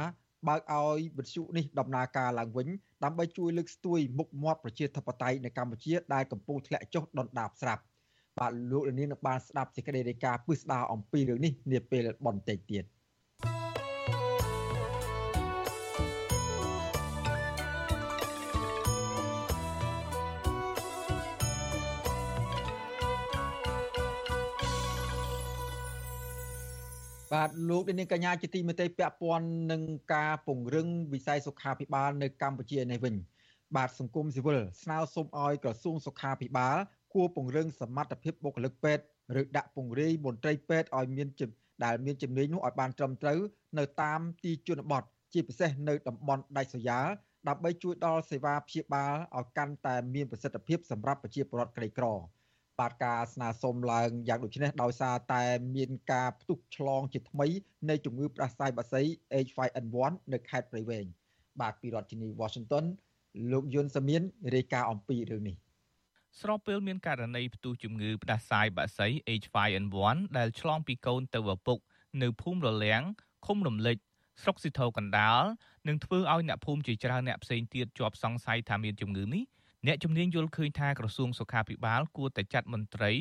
[0.49, 2.69] បើកឲ្យវិទ្យុនេះដំណើរការឡើងវិញ
[3.05, 7.83] ដើម្បីជួយលើកស្ទួយមុខមាត់ប្រជាធិបតេយ្យនៅកម្ពុជាដែលកំពុងធ្លាក់ចុះដុនដាបស្រាប់
[8.39, 12.85] បាទលោកលាននឹងបានស្ដាប់សេចក្តីរាយការណ៍ពិស្ដារអំពីរឿងនេះនាពេលបន្តិចទៀត
[27.35, 29.83] បាទលោកនាងកញ្ញាជាទីមេត្រីពាក់ព័ន្ធនឹង
[30.15, 33.15] ការពង្រឹងវិស័យសុខាភិបាលនៅកម្ពុជានេះវិញ
[33.77, 36.77] បាទសង្គមស៊ីវិលស្នើសុំឲ្យក្រសួងសុខាភិបាល
[37.15, 39.05] គួរពង្រឹងសមត្ថភាពបុគ្គលិកពេទ្យ
[39.41, 41.29] ឬដាក់ពង្រាយមន្ត្រីពេទ្យឲ្យមាន
[41.85, 43.41] ដែលមានជំនាញនោះឲ្យបានត្រឹមត្រូវ
[43.79, 47.07] នៅតាមទីជនបទជាពិសេសនៅតំបន់ដាច់ស្រយាល
[47.49, 52.07] ដើម្បីជួយដល់សេវាព្យាបាលឲ្យកាន់តែមានប្រសិទ្ធភាពសម្រាប់ប្រជាពលរដ្ឋក្រីក្រ
[52.81, 55.43] បាទការស្នើសុំឡើងយ៉ាងដូចនេះដោយសារតែ
[55.77, 57.47] មានការផ្ទុះឆ្លងជាថ្មី
[57.91, 59.03] នៃជំងឺផ្ដាសាយបាសី
[59.47, 61.07] H5N1 នៅខេត្តព្រៃវែង
[61.61, 62.85] បាទពីរដ្ឋធានី Washington
[63.53, 64.23] លោកយុនសាមៀន
[64.55, 65.57] រាយការណ៍អំពីរឿងនេះ
[66.41, 69.09] ស្របពេលមានករណីផ្ទុះជំងឺផ្ដាសាយបាសី
[69.43, 71.79] H5N1 ដែលឆ្លងពីកូនទៅឪពុក
[72.23, 73.03] នៅភូមិរលាំង
[73.47, 73.97] ឃុំរំលេច
[74.43, 75.43] ស្រុកស៊ីធោកណ្ដាល
[75.89, 79.43] នឹងធ្វើឲ្យអ្នកភូមិជាច្រើនអ្នកផ្សេងទៀតជាប់សង្ស័យថាមានជំងឺនេះ
[79.87, 83.13] អ្នកជំនាញយល់ឃើញថាក្រសួងសុខាភិបាលគួរតែចាត់មន្ត្រី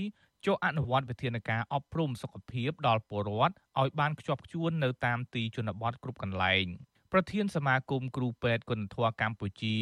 [0.46, 6.66] ចុះអនុវត្តវិធានការអប់រំសុខភាពដល់ពលរដ្ឋឲ្យបានខ្ជាប់ខ្ជួននៅតាមទីជនបទគ្រប់កន្លែង
[7.12, 9.76] ប្រធានសមាគមគ្រូពេទ្យគុណធម៌កម្ពុជា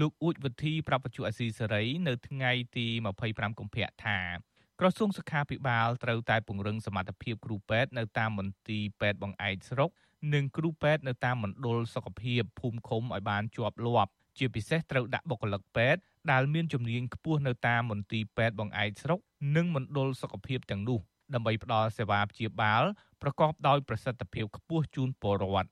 [0.00, 2.86] លោកអ៊ូចវិធីប្រពន្ធអសីសេរីនៅថ្ងៃទី
[3.22, 4.18] 25កុម្ភៈថា
[4.80, 9.90] ក្រសួងសុខាភិបាលត្រូវតែពង្រឹងសមត្ថភាពគ្រូពេទ្យនៅតាមមន្ទីរពេទ្យបង្អែកស្រុក
[10.34, 16.00] និងគ្រូពេទ្យនៅតាមមណ្ឌលសុខភាពភូមិឃុំឲ្យបានជាប់លាប់ជាពិសេសត្រូវដាក់បុគ្គលិកពេទ្យ
[16.32, 19.18] ដែលមានជំនាញខ្ពស់នៅតាមមន្ទីរពេទ្យបង្អែកស្រុក
[19.56, 21.00] និងមណ្ឌលសុខភាពទាំងនោះ
[21.34, 22.82] ដើម្បីផ្ដល់សេវាព្យាបាល
[23.22, 25.70] ប្រកបដោយប្រសិទ្ធភាពខ្ពស់ជូនពលរដ្ឋ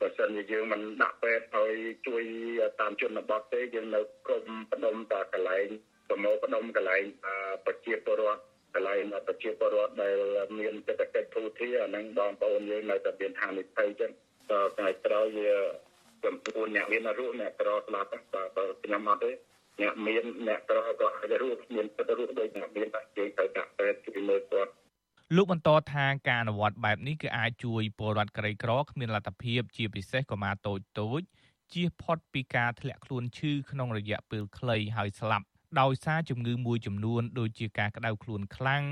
[0.00, 1.74] បើសិនជាយើងមិនដាក់ពេទ្យឲ្យ
[2.06, 2.24] ជួយ
[2.80, 5.66] តាមជនបទទេយើងនៅគុំបដុំតាកន្លែង
[6.08, 7.02] ប្រមូលបដុំកន្លែង
[7.66, 8.42] ប្រជាពលរដ្ឋ
[8.74, 10.16] កន្លែងប្រជាពលរដ្ឋដែល
[10.58, 14.10] មានសេដ្ឋកិច្ចធូរធារអានឹងបងប្អូនយើងនៅតែមានហានិភ័យចឹង
[14.50, 15.52] តថ្ងៃក្រោយវា
[16.24, 18.08] ចំពោះអ្នកមានរស់អ្នកក្រស្លាប់
[18.56, 19.30] បើខ្ញុំអត់ទេ
[19.80, 24.70] អ្នកមានអ្នកក្រក៏អាចរស់មានពិតរស់ដោយអ្នកមានតែគេត្រូវដាក់ពេទ្យជួយមើលគាត់
[25.36, 31.20] លោកបន្តថាការអនុវត្តបែបនេះគឺអាចជួយពលរដ្ឋក្រីក្រគ្មានលទ្ធភាពជាពិសេសកុមារតូចតូច
[31.72, 35.46] ជៀសផុតពីការធ្លាក់ខ្លួនឈឺក្នុងរយៈពេលខ្លីហើយស្លាប់
[35.80, 38.84] ដោយសារជំងឺមួយចំនួនដូចជាការក្តៅខ្លួនខ្លាំង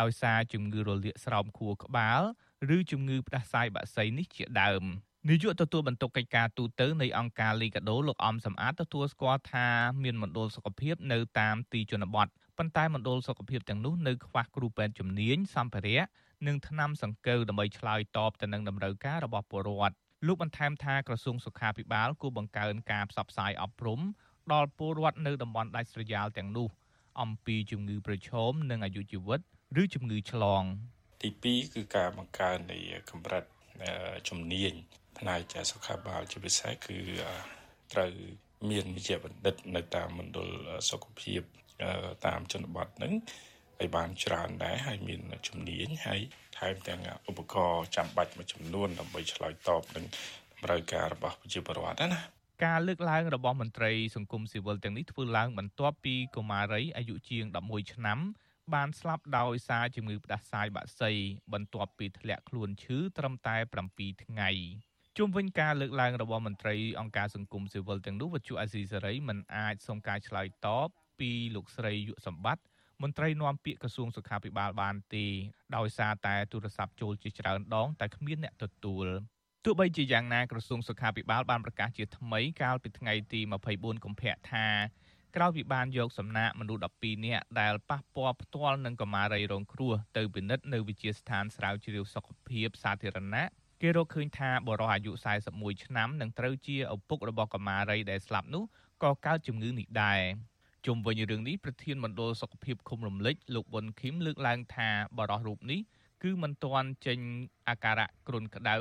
[0.00, 2.20] ដោយសារជំងឺរលាកស្រោមខួរក្បាល
[2.76, 4.84] ឬជំងឺផ្ដាសាយបាក់សីនេះជាដើម។
[5.28, 9.66] នាយកទទួលបន្ទុកកិច្ចការទូតនៃអង្គការលីកាដូលោកអំសំអាតទទួលស្គាល់ថា
[10.02, 12.26] មានមណ្ឌលសុខភាពនៅតាមទីជនបទ
[12.58, 16.02] ប៉ុន្តែមណ្ឌលសុខភាពទាំងនោះនៅខ្វះគ្រូពេទ្យជំនាញសម្ភារៈ
[16.46, 19.94] និងថ្នាំសង្កូវដើម្បីឆ្លើយតបទៅនឹងតម្រូវការរបស់ពលរដ្ឋ
[20.26, 24.00] លោកបន្ថែមថាក្រសួងសុខាភិបាលគួរបង្កើនការផ្សព្វផ្សាយអប់រំ
[24.52, 26.68] ដល់ពលរដ្ឋនៅតំបន់ដាច់ស្រយាលទាំងនោះ
[27.20, 29.40] អំពីជំងឺប្រឈមនិងអាយុជីវិត
[29.82, 30.62] ឬជំងឺឆ្លង
[31.22, 32.78] ទី2គឺការបង្កើននៃ
[33.10, 33.44] កម្រិត
[34.28, 34.74] ជំនាញ
[35.20, 36.98] ផ្នែកសុខាភិបាលជាពិសេសគឺ
[37.92, 38.12] ត្រូវ
[38.70, 40.48] មានវិជ្ជាបណ្ឌិតនៅតាមមណ្ឌល
[40.90, 41.40] សុខភាព
[42.26, 43.12] តាមជនបទហ្នឹង
[43.80, 46.20] ឲ្យបានច្រើនដែរហើយមានជំនាញហើយ
[46.58, 50.06] ថែមទាំងឧបករណ៍ចាំបាច់មួយចំនួនដើម្បីឆ្លើយតបនឹង
[50.54, 52.20] តម្រូវការរបស់ប្រជាពលរដ្ឋណា
[52.64, 58.18] ការលើកឡើងរបស់មន្ត្រីសង្គមស៊ីវិលទាំងនេះធ្វើឡើងបន្ទាប់ពីកុមារីអាយុជាង11ឆ្នាំ
[58.74, 61.12] បានស្លាប់ដោយសារជំងឺផ្ដាសាយបាក់សី
[61.52, 63.56] បន្ទាប់ពីធ្លាក់ខ្លួនឈឺត្រឹមតែ
[63.92, 64.50] 7ថ្ងៃ
[65.18, 70.88] ជុំវិញការលើកឡើងរបស់មន្ត្រីអង្គការសង្គមស៊ីវិលទាំងនោះវិទ្យុអាស៊ីសេរីមិនអាចសុំការឆ្លើយតប
[71.20, 72.62] ពីលោកស្រីយុសម្បត្តិ
[73.02, 75.26] មន្ត្រីនាំពាក្យក្រសួងសុខាភិបាលបានទេ
[75.76, 79.06] ដោយសារតែទូរស័ព្ទចូលជាច្រើនដងតែគ្មានអ្នកទទួល
[79.64, 83.40] ទោះបីជាយ៉ាងណាក្រសួងសុខាភិបាលបានប្រកាសជាថ្មីកាលពីថ្ងៃទី
[83.72, 84.66] 24កុម្ភៈថា
[85.36, 93.48] ក្រោយពីបានយកសំណាក់មនុស្ស12នាក់ដែលប៉ះពាល់ផ្ទាល់នឹងកុមារីរងគ្រោះទៅពិនិត្យនៅវិទ្យាស្ថានស្រាវជ្រាវសុខភាពសាធារណៈ
[93.82, 95.12] គេរកឃើញថាបរិសុទ្ធអាយុ
[95.48, 98.62] 41ឆ្នាំនឹងត្រូវជាឪពុករបស់កុមារីដែលស្លាប់នោះ
[99.02, 100.20] ក៏កើតជំងឺនេះដែរ
[100.86, 104.88] ជុំវិញរឿងនេះប្រធានមណ្ឌលសុខភាពឃុំរំលេចលោកវុនឃីមលើកឡើងថា
[105.18, 105.80] បរិសុទ្ធរូបនេះ
[106.22, 107.18] គឺមិនទាន់ចេញ
[107.68, 108.76] អាការៈគ្រុនក្តៅ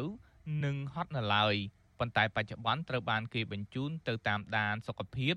[0.66, 1.56] និងហត់នៅឡើយ
[2.00, 5.36] ប៉ុន្តែបច្ចុប្បន្នត្រូវបានគេបញ្ជូនទៅតាមដានសុខភាព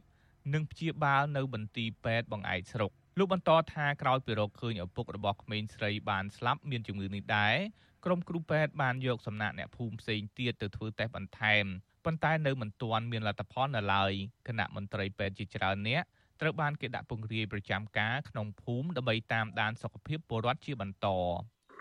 [0.54, 7.56] និងព្យាបាលនៅមន្ទីរពេទ្យបង្អែកស្រុកលោកបន្តថាក្រោយពីរកឃើញឪពុករបស់ក្មេងស្រីបានស្លាប់មានជំងឺនេះដែរ
[8.04, 11.64] ក្រុមគ្រូពេទ្យបានយកសំណាក់អ្នកភូមិផ្សេងទៀតទៅធ្វើតេស្តបន្ថែម
[12.04, 14.12] ប៉ុន្តែនៅមិនទាន់មានលទ្ធផលនៅឡើយ
[14.48, 16.02] គណៈមន្ត្រីពេទ្យជាច្រើនអ្នក
[16.40, 21.08] ត្រូវបានគេដាក់ពង្រាយប្រចាំការក្នុងភូមិដើម្បីតាមដានសុខភាពពលរដ្ឋជាបន្ត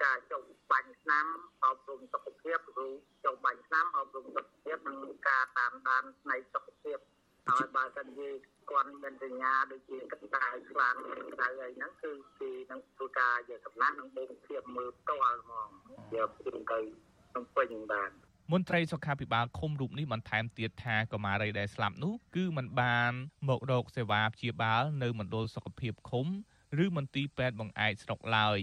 [0.03, 1.25] ការចុះបាញ់ឆ្នាំ
[1.63, 2.88] អប់រំសុខភាពឬ
[3.25, 6.97] ចុះបាញ់ឆ្នាំអប់រំសុខភាពនិងការតាមដានផ្នែកសុខភាព
[7.47, 8.29] ហើយបើសិនជា
[8.71, 15.69] គាត់មានសញ្ញាដូចជាកណ្ដាលខ្លាំងកណ្ដាលអីហ្នឹងគឺគេនឹងធ្វើការយកសំណាក់និងបូកភាពមើលផ្ទាល់ហ្មង
[16.15, 16.79] យកពីទៅ
[17.29, 18.12] ក្នុងពេញបាន
[18.51, 23.12] មន្ត្រីសុខាភិបាលឃុំរូបនេះបន្ថែមទៀតថាកុមារីដែលស្លាប់នោះគឺមិនបាន
[23.49, 26.25] មករកសេវាព្យាបាលនៅមណ្ឌលសុខភាពឃុំ
[26.84, 28.60] ឬមន្ទីរពេទ្យបង្អែកស្រុកឡើយ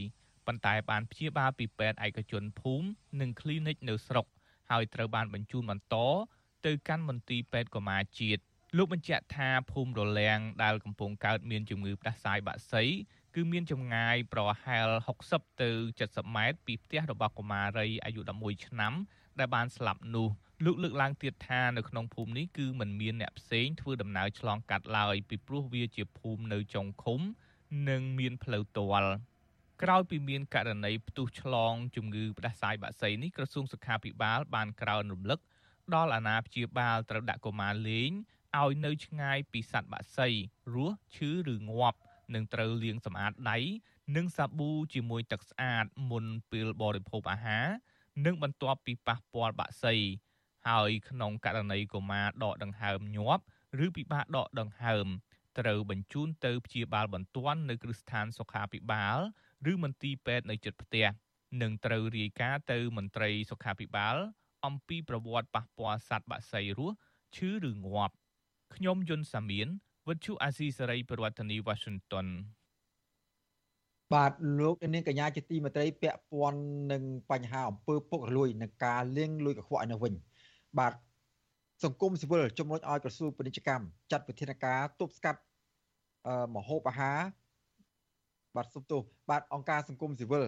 [0.47, 2.87] ប៉ុន្តែបានព្យាបាលពីពេទ្យឯកជនភូមិ
[3.21, 4.27] និង clinic នៅស្រុក
[4.71, 5.97] ហើយត្រូវបានបញ្ជូនបន្ត
[6.67, 8.43] ទៅកាន់មន្ទីរពេទ្យកុមារជាតិ
[8.77, 12.85] លោកបញ្ជាក់ថាភូមិរលាំងដែលកំពុងកើតមានជំងឺផ្ដាសាយបាក់សី
[13.35, 14.89] គឺមានចម្ងាយប្រហែល
[15.25, 15.71] 60ទៅ
[16.03, 18.93] 70ម៉ែត្រពីផ្ទះរបស់កុមារីអាយុ11ឆ្នាំ
[19.39, 20.29] ដែលបានស្លាប់នោះ
[20.65, 27.21] លោកលើកឡើងទៀតថានៅក្នុងភូមិនេះគឺមិនមានអ្នកផ្សេងធ្វើដំណើរឆ្លងកាត់ឡើយពីព្រោះវាជាភូមិនៅចុងឃុំ
[27.89, 29.13] និងមានផ្លូវទាល់
[29.83, 35.41] ក្រោយពីមានករណីផ្ទុះឆ្លងជំងឺផ្ដាសាយបាក់សីនេះក្រសួងសុខាភិបាលបានក្រើនរំលឹក
[35.95, 38.13] ដល់អាណាព្យាបាលត្រូវដាក់កុមារលេង
[38.61, 40.29] ឲ្យនៅឆ្ងាយពីសត្វបក្សី
[40.75, 41.99] រស់ឈឺឬងាប់
[42.35, 43.59] និងត្រូវលាងសម្អាតដៃ
[44.17, 47.67] និងសាប៊ូជាមួយទឹកស្អាតមុនពេលបរិភោគអាហារ
[48.25, 49.95] និងបន្ទាប់ពីប៉ះពាល់បក្សី
[50.69, 53.43] ហើយក្នុងករណីកុមារដកដង្ហើមញាប់
[53.85, 55.07] ឬពិបាកដកដង្ហើម
[55.59, 59.19] ត្រូវបញ្ជូនទៅព្យាបាលបន្ទាន់នៅគ្រឹះស្ថានសុខាភិបាល
[59.73, 61.07] ឬមន្ទីរពេទ្យនៅជិតផ្ទះ
[61.63, 64.17] និងត្រូវរាយការណ៍ទៅមន្ត្រីសុខាភិបាល
[64.67, 66.97] អំពីប្រវត្តិប៉ះពាល់សត្វបក្សីរស់
[67.37, 68.15] ឈឺឬងាប់
[68.75, 69.69] ខ្ញុំយុនសាមៀន
[70.09, 72.27] វិទ្យុអាស៊ីសេរីប្រធានាធិបតី Washington
[74.15, 76.61] បាទលោកនាងកញ្ញាជាទីមេត្រីពាក់ព័ន្ធ
[76.93, 80.15] នឹងបញ្ហាអំពើពុករលួយនិងការលាងលុយកខ្វក់នៅវិញ
[80.79, 80.93] បាទ
[81.85, 85.41] សង្គមស៊ីវិលជំរុញឲ្យក្រសួងពាណិជ្ជកម្មចាត់វិធានការទប់ស្កាត់
[86.55, 87.19] មហូបអាហារ
[88.57, 89.01] បាទសុំទោស
[89.31, 90.45] បាទអង្គការសង្គមស៊ីវិល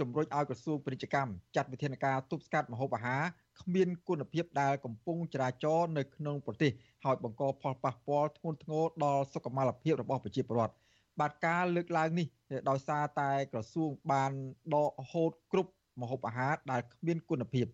[0.00, 3.22] ជំរុញឲ្យក្រសួងពាណិជ្ជកម្មចាត់វិធានការទប់ស្កាត់មហូបអាហារ
[3.62, 6.72] គ្មានគុណភាពដែលកំពុងចរាចរនៅក្នុងប្រទេស
[7.04, 10.74] ហើយបង្កផលប៉ះពាល់ធ្ងន់ធ្ងរដល់សុខុមាលភាពរបស់ប្រជាពលរដ្ឋ
[11.20, 12.26] បាទការលើកឡើងនេះ
[12.68, 14.32] ដោយសារតែក្រសួងបាន
[14.74, 17.66] ដកហូតគ្រប់មហូបអាហារដែលគ្មានគុណភាព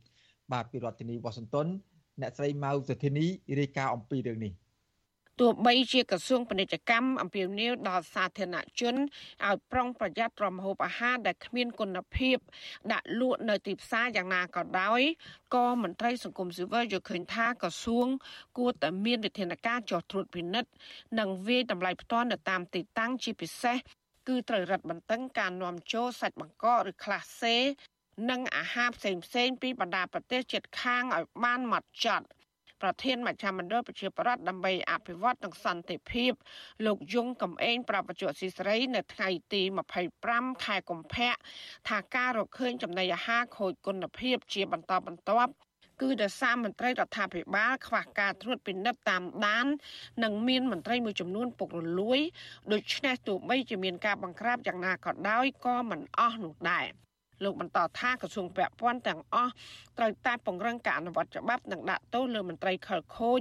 [0.53, 1.67] បាទពីរដ្ឋធានីវ៉ាស៊ីនតោន
[2.21, 3.27] អ្នកស្រីម៉ៅសុធានី
[3.61, 4.53] រាយការណ៍អំពីរឿងនេះ
[5.41, 8.95] ទោះបីជាក្រសួងពាណិជ្ជកម្មអំពាវនាវដល់សាធារណជន
[9.47, 12.37] ឲ្យប្រុងប្រយ័ត្នរំហូបអាហារដែលគ្មានគុណភាព
[12.93, 15.01] ដាក់លក់នៅទីផ្សារយ៉ាងណាក៏ដោយ
[15.55, 18.07] ក៏មន្ត្រីសង្គមស៊ីវិលយល់ឃើញថាក្រសួង
[18.59, 20.71] គួរតែមានវិធានការចោះត្រួតពិនិត្យ
[21.19, 23.77] និងវាយតម្លៃផ្ទាល់នៅតាមទីតាំងជាពិសេស
[24.29, 27.57] គឺត្រូវរឹតបន្តឹងការនាំចូលសាច់បង្កកឬក្លាសេ
[28.31, 32.27] និងអាហារផ្សេងៗពីបណ្ដាប្រទេសជិតខាងឲ្យបានម៉ត់ចត់
[32.85, 36.33] ប្រធានមជ្ឈមណ្ឌលប្រជាប្រដ្ឋដើម្បីអភិវឌ្ឍនិងសន្តិភាព
[36.87, 39.63] លោកយងកំឯងប្រាប់បច្ចុប្បន្នស៊ីស្រី នៅថ្ងៃទី
[40.13, 41.35] 25ខែកុម្ភៈ
[41.89, 45.53] ថាការរកឃើញចំណីអាហារខូចគុណភាព ជាបន្តបន្ទាប់
[46.01, 49.67] គឺដោយសារមន្ត្រីរដ្ឋាភិបាលខ្វះការត្រួតពិនិត្យតាមដាន
[50.25, 52.21] និងមានមន្ត្រីមួយចំនួនពុករលួយ
[52.73, 56.87] ដូច្នេះទោះបីជាមានការបង្ក្រាបយ៉ាងណាក៏ដោយក៏មិនអស់នោះដែរ
[57.43, 59.53] លោកបន្តថាក្រសួងពាក់ព័ន្ធទាំងអស់
[59.99, 63.41] ត្រូវតែពង្រឹងការអនុវត្តច្បាប់និងដាក់ទោសលើមន្ត្រីខិលខូច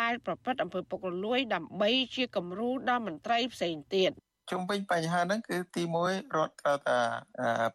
[0.00, 4.12] ដែលប្រព្រឹត្តអំពើពុករលួយដើម្បីជាគំរូដល់មន្ត្រីផ្សេងទៀត
[4.50, 6.98] ជុំវិញបញ្ហាហ្នឹងគឺទី1រដ្ឋត្រូវតែ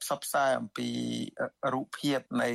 [0.01, 0.89] ផ្សព្វផ្សាយអំពី
[1.73, 2.49] រូបភាពនៃ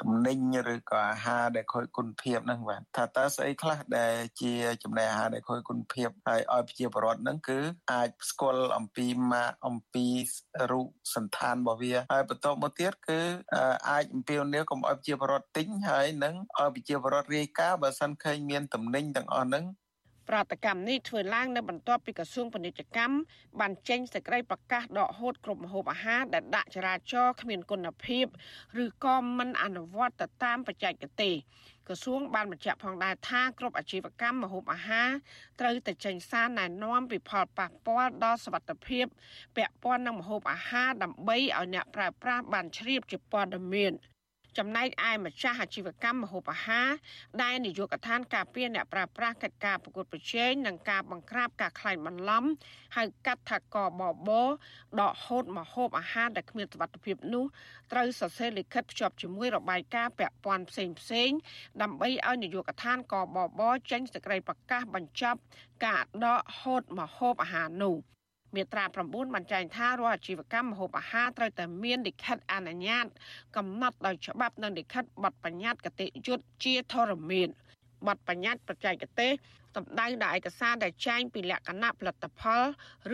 [0.00, 0.38] ទំនិញ
[0.74, 7.58] ឬក៏អាហារដែលខូចគុណភាពហ្នឹងបាទថាតើស្អីខ្លះដែលជាចំណីអាហារដែលខូចគុណភាពហើយឲ្យប្រជាពលរដ្ឋហ្នឹងគឺ
[7.92, 10.06] អាចស្គាល់អំពីម៉ាកអំពី
[10.70, 13.20] រូបសន្តានរបស់វាហើយបន្តមកទៀតគឺ
[13.90, 19.64] អាចអំពាវនាវកុំឲ្យប្រជាពលរដ្ឋទិញហើយនឹងឲ្យប្រជាពលរដ្ឋរាយការណ៍បើសិនឃើញមានទំនិញទាំងអស់ហ្នឹង
[20.32, 23.16] ប្រតិកម្មនេះធ្វើឡើងនៅបន្ទាប់ពីក្រសួងពាណិជ្ជកម្ម
[23.60, 28.26] បានចេញសេចក្តីប្រកាសដកហូតគ្រប់ម្ហូបអាហារដែលដាក់ចរាចរណ៍គ្មានគុណភាព
[28.84, 30.92] ឬក៏មិនអនុវត្តទៅតាមបច្ចេក
[31.22, 31.34] ទេស
[31.88, 35.10] ក្រសួងបានបញ្ជាក់ផងដែរថាគ្រប់អាជីវកម្មម្ហូបអាហារ
[35.60, 39.06] ត្រូវតែចេញសារណែនាំពីផលប៉ះពាល់ដល់សុខភាព
[39.56, 43.92] ពាក់ព័ន្ធនឹងម្ហូបអាហារដើម្បីឲ្យអ្នកប្រើប្រាស់បានជ្រាបជាព័ត៌មាន។
[44.58, 46.88] ចំណែកឯម្ចាស់អាជីវកម្មម្ហូបអាហារ
[47.42, 52.44] ដែលនាយកដ្ឋានការពារអ្នកប្រើប្រាស់កិច្ចការប្រកួតប្រជែងនិងការបង្ក្រាបការក្លែងបន្លំ
[52.96, 54.30] ហៅកាត់ថាកបប
[55.00, 57.44] ដកហូតម្ហូបអាហារដែលគ្មានសុវត្ថិភាពនោះ
[57.92, 61.30] ត្រូវសរសេរលិខិតភ្ជាប់ជាមួយរបាយការណ៍ពាក់ព័ន្ធផ្សេងផ្សេង
[61.82, 65.38] ដើម្បីឲ្យនាយកដ្ឋានកបបចេញសេចក្តីប្រកាសបញ្ចប់
[65.86, 67.96] ការដកហូតម្ហូបអាហារនោះ
[68.54, 73.06] មាត្រា9បានចែងថារាល់អាជីវកម្មម្ហូបអាហារត្រូវតែមានលិខិតអនុញ្ញាត
[73.56, 77.48] កំណត់ដោយច្បាប់និងលិខិតបទបញ្ញត្តិគតិយុត្តជាធរមាន
[78.08, 79.32] បទបញ្ញត្តិបច្ចេកទេស
[79.76, 82.62] សម្ដៅដល់ឯកសារដែលចែងពីលក្ខណៈផលិតផល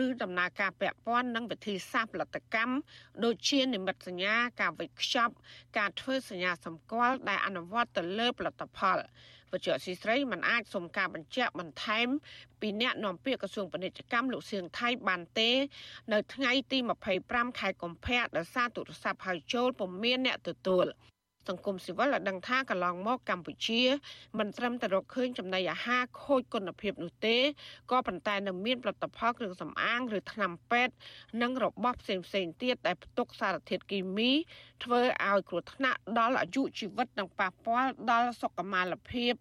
[0.03, 2.75] ឬដំណើរការពាក់ព័ន្ធនឹងវិធីសាស្ត្រផលិតកម្ម
[3.23, 5.33] ដូចជានិមិត្តសញ្ញាការវេចខ្ចប់
[5.77, 8.97] ការធ្វើសញ្ញាសម្គាល់ដែលអនុវត្តទៅលើផលិតផល
[9.53, 12.07] វជ្ជស៊ីស្រីមិនអាចសុំការបញ្ជាក់បន្ថែម
[12.61, 15.51] ពីអ្នកនាំពាក្យក្រសួងពាណិជ្ជកម្មលោកសៀងថៃបានទេ
[16.13, 16.77] នៅថ្ងៃទី
[17.19, 20.85] 25ខែកុម្ភៈដោយសារទូរស័ព្ទហៅចូលពុំមានអ្នកទទួល
[21.47, 23.81] សង្គមស៊ីវិលបានដឹងថាកន្លងមកកម្ពុជា
[24.39, 27.37] មិនត្រឹមតែរកឃើញចំណីអាហារខូចគុណភាពនោះទេ
[27.91, 30.93] ក៏ប៉ុន្តែនៅមានផលិតផលគ្រឿងសម្អាងឬថ្នាំពេទ្យ
[31.41, 34.31] និងរបស់ផ្សេងផ្សេងទៀតដែលផ្ទុកសារធាតុគីមី
[34.83, 39.33] ធ្វើឲ្យគ្រោះថ្នាក់ដល់អាយុជីវិតនិងប៉ះពាល់ដល់សុខុមាលភាព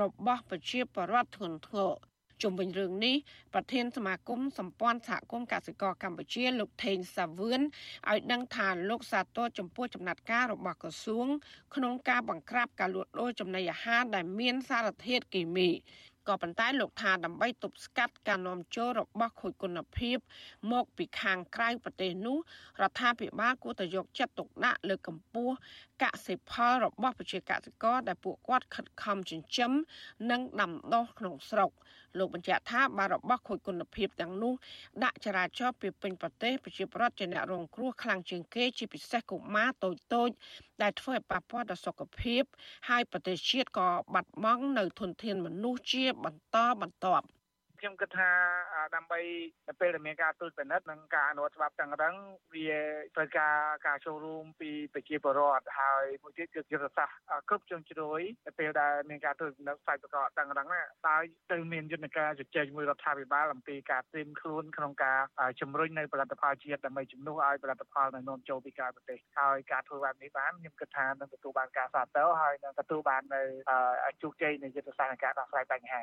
[0.00, 3.16] របស់ប្រជាពលរដ្ឋធ្ងន់ធ្ងរ ជុំវិញរឿងនេះ
[3.54, 7.60] ប្រធានសមាគមសម្ព័ន្ធសហគមន៍កសិករកម្ពុជា លោកថេងសាវឿន
[8.10, 11.26] ឲ្យដឹងថាលោកសាទរចំពោះចំណាត់ការរបស់ក្រសួង
[11.74, 15.70] ក្នុងការបង្ក្រាបការលួចដូរចំណីអាហារដែលមានសារធាតុគីមី
[16.28, 20.16] ក៏ប៉ុន្តែលោកថាដើម្បីទប់ស្កាត់ការនាំចូលរបស់ខូចគុណភាព
[20.72, 22.38] មកពីខាងក្រៅប្រទេសនោះ
[22.82, 25.54] រដ្ឋាភិបាលគួរតែយកចិត្តទុកដាក់លើកកម្ពស់
[26.02, 29.72] កសិផលរបស់ប្រជាកសិករដែលពួកគាត់ខិតខំចិញ្ចឹម
[30.30, 31.70] និងដាំដុះក្នុងស្រុក
[32.18, 34.54] លោកបញ្ជាក់ថាបើរបស់ខូចគុណភាពទាំងនោះ
[35.04, 40.30] ដាក់ចរាចរណ៍ពីពេញប្រទេសប្រជាប្រដ្ឋជាអ្នករងគ្រោះខ្លាំងជាងគេជាពិសេសកុមារតូចតូច
[40.82, 42.42] ដែលធ្វើឲ្យប៉ះពាល់ដល់សុខភាព
[42.88, 47.26] ហើយប្រទេសជាតិក៏បាត់បង់នៅធនធានមនុស្សជាបន្តបន្ទាប់
[47.86, 48.30] ខ្ញុំគិតថា
[48.94, 49.20] ដើម្បី
[49.68, 52.14] នៅពេលដែលមានការត្រួតពិនិត្យនិងការអនុវត្តច្បាប់ទាំងរឹង
[52.54, 52.70] វា
[53.16, 57.14] ត្រូវការការចូលរួមពីប្រជាពលរដ្ឋហើយមួយទៀតគឺយុទ្ធសាស្ត្រ
[57.48, 61.16] គ្រប់ជ្រុងជ្រោយនៅពេលដែលមានការត្រួតពិនិត្យផ្សាយប្រកបទាំងរឹងណាតើ
[61.52, 65.20] ទៅមានយន្តការជជែកជាមួយរដ្ឋាភិបាលអំពីការត្រៀមខ្លួនក្នុងការ
[65.60, 73.42] ជំរុញនៅផលិតផលជាតិដើម្បីជំនួសឲ្យផលិតផលនៅនាំចូលពីក្រៅប្រទេសហើយការធ្វើបែបនេះបានខ្ញុំគិតថានឹងទទួលបានការសាទរហើយនឹងទទួលបាននៅ
[74.22, 76.02] ជោគជ័យនៃយុទ្ធសាស្ត្រនៃការដោះស្រាយបញ្ហា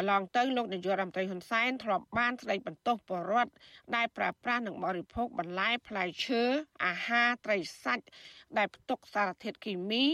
[0.00, 3.52] កន្លងទៅលោកនាយករដ្ឋមន្ត្រីហ៊ុនសែនធ្លាប់បានស្ដីបន្ទោសបរដ្ឋ
[3.96, 6.42] ដែលប្រើប្រាស់និងបរិភោគបន្លែផ្លែឈើ
[6.84, 8.04] អាហារត្រីសាច់
[8.58, 10.04] ដែលផ្ទុកសារធាតុគីមី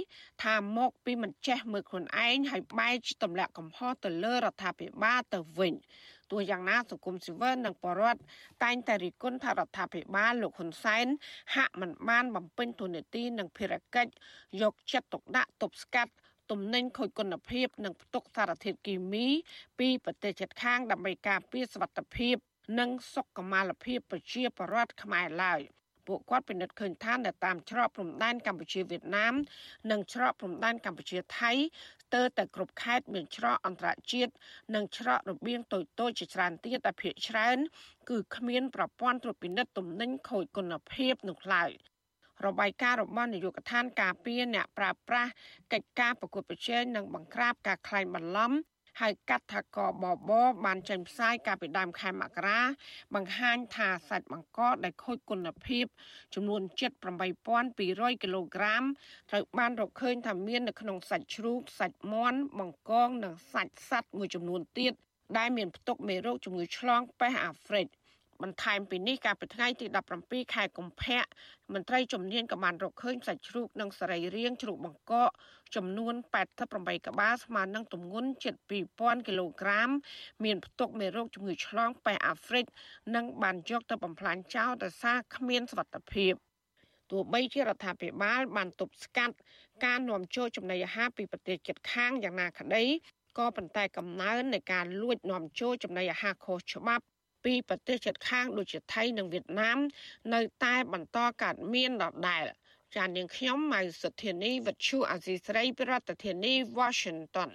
[0.44, 5.74] ថាមកពីមិនចេះមើលខ្លួនឯងហើយបែរជាទម្លាក់កំហុសទៅលើរដ្ឋាភិបាលទៅវិញ
[6.30, 8.20] ទោះយ៉ាងណាសង្គមស៊ីវិលនិងបរដ្ឋ
[8.64, 11.06] តែងតែរិះគន់ថារដ្ឋាភិបាលលោកហ៊ុនសែន
[11.54, 14.10] ហាក់មិនបានបំពេញទូនាទីនិងភារកិច្ច
[14.62, 16.12] យកចិត្តទុកដាក់ទប់ស្កាត់
[16.50, 19.26] ទំនិញខូចគុណភាព និងផ្ទុកសារធាតុគីមី
[19.78, 22.36] ពីប្រទេសជិតខាងដើម្បីការពារសុវត្ថិភាព
[22.78, 25.60] និងសុខុមាលភាពប្រជាពលរដ្ឋខ្មែរឡើយ
[26.06, 29.34] ពួកគាត់ពិនិត្យឃើញថានៅតាមច្រកព្រំដែនកម្ពុជាវៀតណាម
[29.90, 31.52] និងច្រកព្រំដែនកម្ពុជាថៃ
[32.04, 34.32] ស្ទើរតែគ្រប់ខេត្តមានច្រកអន្តរជាតិ
[34.74, 37.58] និងច្រករបៀងតូចតូចជាច្រើនទៀតដែលភាគច្រើន
[38.10, 41.72] គឺគ្មានប្រព័ន្ធត្រួតពិនិត្យទំនិញខូចគុណភាពនោះឡើយ
[42.46, 45.30] របាយការណ៍របស់នាយកដ្ឋានការពារអ្នកប្រើប្រាស់
[45.72, 48.52] កិច្ចការប្រកួតប្រជែងនិងបង្ក្រាបការក្លែងបន្លំ
[49.00, 50.30] ហើយកាត់ថាកបប
[50.64, 52.60] បានចេញផ្សាយកាលពីដើមខែមករា
[53.14, 55.86] បង្ហាញថាសាច់បង្កកដែលខូចគុណភាព
[56.34, 56.62] ចំនួន
[57.42, 58.84] 78,200គីឡូក្រាម
[59.30, 64.92] ត្រូវបានរកឃើញថាមាននៅក្នុងសាច់ជ្រូកសាច់មាន់បង្កងនិងសាច់សត្វមួយចំនួនទៀត
[65.38, 67.86] ដែលមានផ្ទុកមេរោគជំងឺឆ្លងប៉េះអាហ្វ្រិក
[68.42, 69.86] បន្ថែមពីនេះកាលពីថ្ងៃទី
[70.20, 71.22] 17ខែកុម្ភៈ
[71.72, 75.30] មន្ត្រីជំនាញក៏បានរកឃើញសាច់ជ្រូកនិងសរីរាង្គជ្រូកបង្កក
[75.76, 76.14] ចំនួន
[76.60, 78.54] 88ក្បាលស្មើនឹងទម្ងន់ជិត
[78.92, 79.90] 2000គីឡូក្រាម
[80.44, 82.64] មានផ្ទុកមេរោគជំងឺឆ្លងប៉ែអាហ្វ្រិក
[83.14, 86.32] និងបានយកទៅបំផ្លាញចោលដោយសារគ្មានសុវត្ថិភាព
[87.10, 89.34] ទោះបីជារដ្ឋាភិបាលបានទប់ស្កាត់
[89.84, 92.84] ការនាំចូលចំណីអាហារពីប្រទេសជិតខាងយ៉ាងណាក្តី
[93.38, 97.04] ក៏ប៉ុន្តែកំណើននៃការលួចនាំចូលចំណីអាហារខុសច្បាប់
[97.44, 99.78] ពីប្រទេសជិតខាងដូចជាថៃនិងវៀតណាម
[100.34, 102.44] នៅតែបន្តកើតមានដដែល
[102.96, 105.92] ចាននាងខ្ញុំម៉ៅសុធានីវិទ្យុអាស៊ីស្រីប្រ
[106.24, 107.50] ធានាធិបតី Washington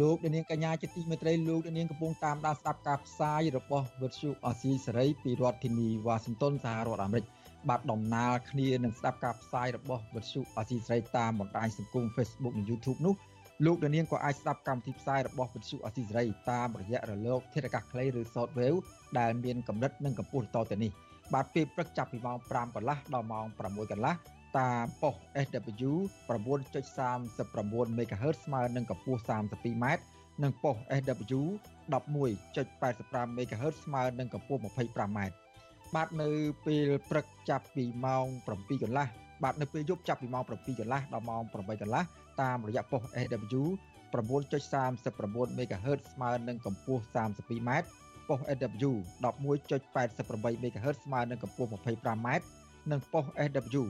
[0.00, 7.26] លោកនាងកញ្ញាជាទីមេត្រីលោកនាងកំពុងតាមដានស្ដាប់ការផ្សាយរបស់វិទ្យុអស៊ីសេរីពីរដ្ឋធានីវ៉ាស៊ីនតោនសហរដ្ឋអាមេរិក
[7.68, 13.14] បាទដំណើរគ្នានឹងស្ដាប់ការផ្សាយរបស់វិទ្យុអស៊ីសេរីតាមបណ្ដាញសង្គម Facebook និង YouTube នោះ
[13.66, 18.78] លោកនាងក៏អាចស្ដាប់កម្មវិធីផ្សាយរបស់វិទ្យុអស៊ីសេរីតាមរយៈរលកធាតុអាកាសខ្លីឬ Shortwave
[19.18, 20.90] ដែលមានកម្រិតនិងកម្ពស់តទៅនេះ
[21.34, 24.14] បាទពេលព្រឹកចាប់ពីម៉ោង5កន្លះដល់ម៉ោង6កន្លះ
[24.58, 25.14] តាមប៉ុស
[25.46, 25.92] SW
[26.28, 29.86] 9.39 MHz ស្មើនឹងកម្ពស់ 32m
[30.42, 31.42] និងប៉ុស SW
[31.92, 35.18] 11.85 MHz ស្មើនឹងកម្ពស់ 25m
[35.94, 36.28] បាទនៅ
[36.66, 39.08] ពេលព្រឹកចាប់ពីម៉ោង7កន្លះ
[39.42, 42.04] បាទនៅពេលយប់ចាប់ពីម៉ោង7កន្លះដល់ម៉ោង8កន្លះ
[42.42, 43.62] តាមរយៈប៉ុស SW
[44.12, 47.70] 9.39 MHz ស្មើនឹងកម្ពស់ 32m
[48.28, 48.92] ប៉ុស SW
[49.24, 52.28] 11.88 MHz ស្មើនឹងកម្ពស់ 25m
[52.90, 53.82] និងប៉ុស SW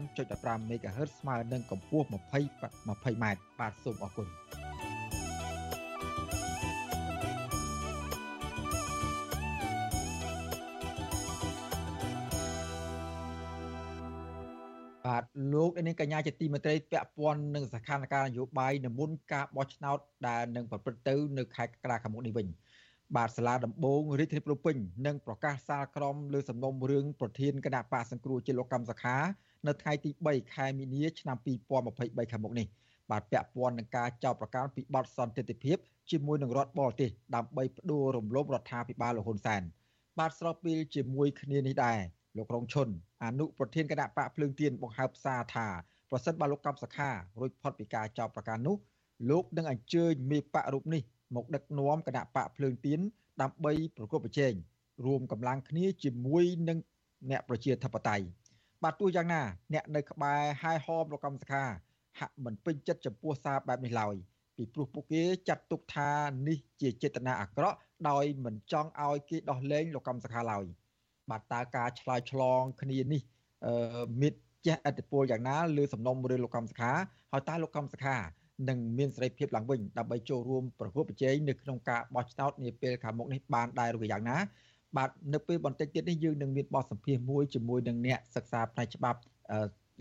[0.00, 2.14] 15.15 MHz ស្មើនឹងកម្ពស់20
[2.88, 3.24] 20m
[3.58, 4.28] បាទសូមអរគុណ
[15.06, 22.46] បាទលោកនាងកញ្ញាជាទីមេត្រីពាក់ព័ន្ធនឹងសកម្មភាពនយោបាយនិមន្តការបោះឆ្នោតដែលនឹងប្រព្រឹត្តទៅនៅខែកក្កដាខាងមុខនេះវិញ
[23.14, 29.16] បាទសាលាដំបងរាជធានីភ្នំពេញនឹងប្រកាសសាលក្រមលើសំណុំរឿងប្រធានគណៈបកសង្គ្រោះជាតិលោកកម្មសខា
[29.66, 32.66] នៅថ្ងៃទី3ខែមីនាឆ្នាំ2023ខាងមុខនេះ
[33.10, 35.76] បាទពាក់ព័ន្ធនឹងការចោទប្រកាន់ពីបទសន្តិទិភាព
[36.10, 39.62] ជាមួយនឹងរដ្ឋបរទេសដើម្បីផ្ដួលរំលោភរដ្ឋាភិបាលលោកហ៊ុនសែន
[40.18, 41.98] បាទស្របពេលជាមួយគ្នានេះដែរ
[42.36, 42.88] លោករងឈុន
[43.24, 45.68] អនុប្រធានគណៈបកភ្លើងទៀនបង្ហើបសារថា
[46.10, 48.76] ប្រសិនបើលោកកម្មសខារួចផុតពីការចោទប្រកាន់នោះ
[49.30, 51.02] លោកនឹងអញ្ជើញមេបករូបនេះ
[51.34, 53.00] មកដឹកនាំគណៈបកភ្លើងទៀន
[53.42, 54.52] ដើម្បីប្រកបប្រជែង
[55.04, 56.78] រួមកម្លាំងគ្នាជាមួយនឹង
[57.30, 58.24] អ្នកប្រជាធិបតេយ្យ
[58.82, 59.42] បាទទោះយ៉ាងណា
[59.74, 61.64] អ្នកនៅក្បែរហាយហោមលោកកម្មសខា
[62.18, 64.14] ហាក់មិនពេញចិត្តចំពោះសារបែបនេះឡើយ
[64.56, 66.10] ពីព្រោះពួកគេចាត់ទុកថា
[66.48, 70.64] នេះជាចេតនាអាក្រក់ដោយមិនចង់ឲ្យគេដោះលែងលោកកម្មសខាឡើយ
[71.30, 73.22] បាទតើការឆ្លើយឆ្លងគ្នានេះ
[73.66, 74.34] អឺមាន
[74.66, 76.92] ចេះអតិពលយ៉ាងណាលើសំណុំរឿងលោកកម្មសខា
[77.32, 78.16] ហើយតើលោកកម្មសខា
[78.68, 84.36] នឹងមានសេរីភាពឡើងវិញដើម្បីចូលរួមប្រកួតប្រជែងនៅក្នុងការបោះឆ្នោតនាពេលខាងមុខនេះបានដែរឬយ៉ាងណា
[84.96, 89.18] បាទនៅពេលបន្តិចទៀតនេះយើងនឹងមានបទសម្ភាសន៍មួយជាមួយនឹងអ្នកសិក្សាផ្នែកច្បាប់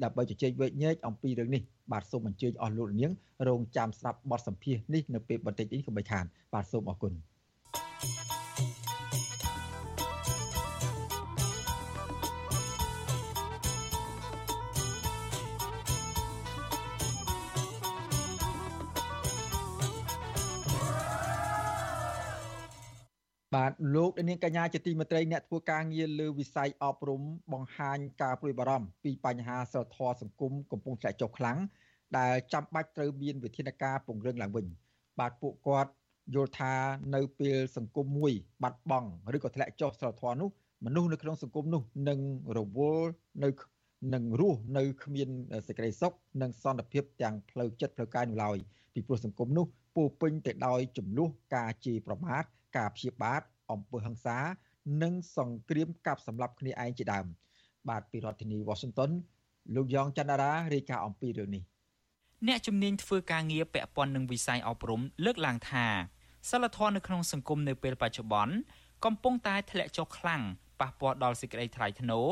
[0.03, 3.11] ដើម្បីជជែកវែកញែកអំពីរឿងនេះបាទសូមអញ្ជើញអស់លោកនាង
[3.47, 7.13] រងចាំស្ដាប់បទសម្ភាសន៍នេះនៅពេលបន្តិចនេះកុំបីខានបាទសូមអរគុណ
[23.55, 27.21] បាទលោកនាងកញ្ញាជាទីមេត្រីអ្នកធ្វើការងារលើវិស័យអប់រំ
[27.53, 31.57] បង្ហាញការព្រួយបារម្ភពីបញ្ហាសិលធម៌សង្គមកំពុងធ្លាក់ចុះខ្លាំង
[32.17, 34.65] ដែលចាំបាច់ត្រូវមានវិធានការពង្រឹងឡើងវិញ
[35.19, 35.91] បាទពួកគាត់
[36.35, 36.73] យល់ថា
[37.15, 40.49] នៅពេលសង្គមមួយ បាត់បង់ឬក៏ធ្លាក់ចុះសិលធម៌នោះ
[40.85, 42.19] មនុស្សនៅក្នុងសង្គមនោះនឹង
[42.57, 43.09] រវល់
[43.43, 43.49] នៅ
[44.13, 45.29] នឹងរស់នៅគ្មាន
[45.67, 48.57] សេចក្តីសុខនិងសន្តិភាពទាំងផ្លូវចិត្តផ្លូវកាយនោះឡើយ
[48.93, 49.65] ពីព្រោះសង្គមនោះ
[49.95, 52.43] ពោពេញទៅដោយចំនួនការជេរប្រមាថ
[52.77, 54.37] ការព្យាបាទអំពើហិង្សា
[55.03, 57.25] និងសង្គ្រាមកាប់សម្លាប់គ្នាឯងជាដើម
[57.89, 59.11] បាទពីរដ្ឋធានី Washington
[59.75, 61.63] លោកយ៉ងច័ន្ទរារាយការណ៍អំពីរឿងនេះ
[62.47, 65.85] អ្នកជំនាញធ្វើការងារពាក់ព័ន្ធនឹងវិស័យអប់រំលើកឡើងថា
[66.49, 68.55] សិលធម៌នៅក្នុងសង្គមនៅពេលបច្ចុប្បន្ន
[69.05, 70.41] កំពុងតែធ្លាក់ចុះខ្លាំង
[70.79, 72.27] ប៉ះពាល់ដល់សេចក្តីថ្លៃថ្នូរ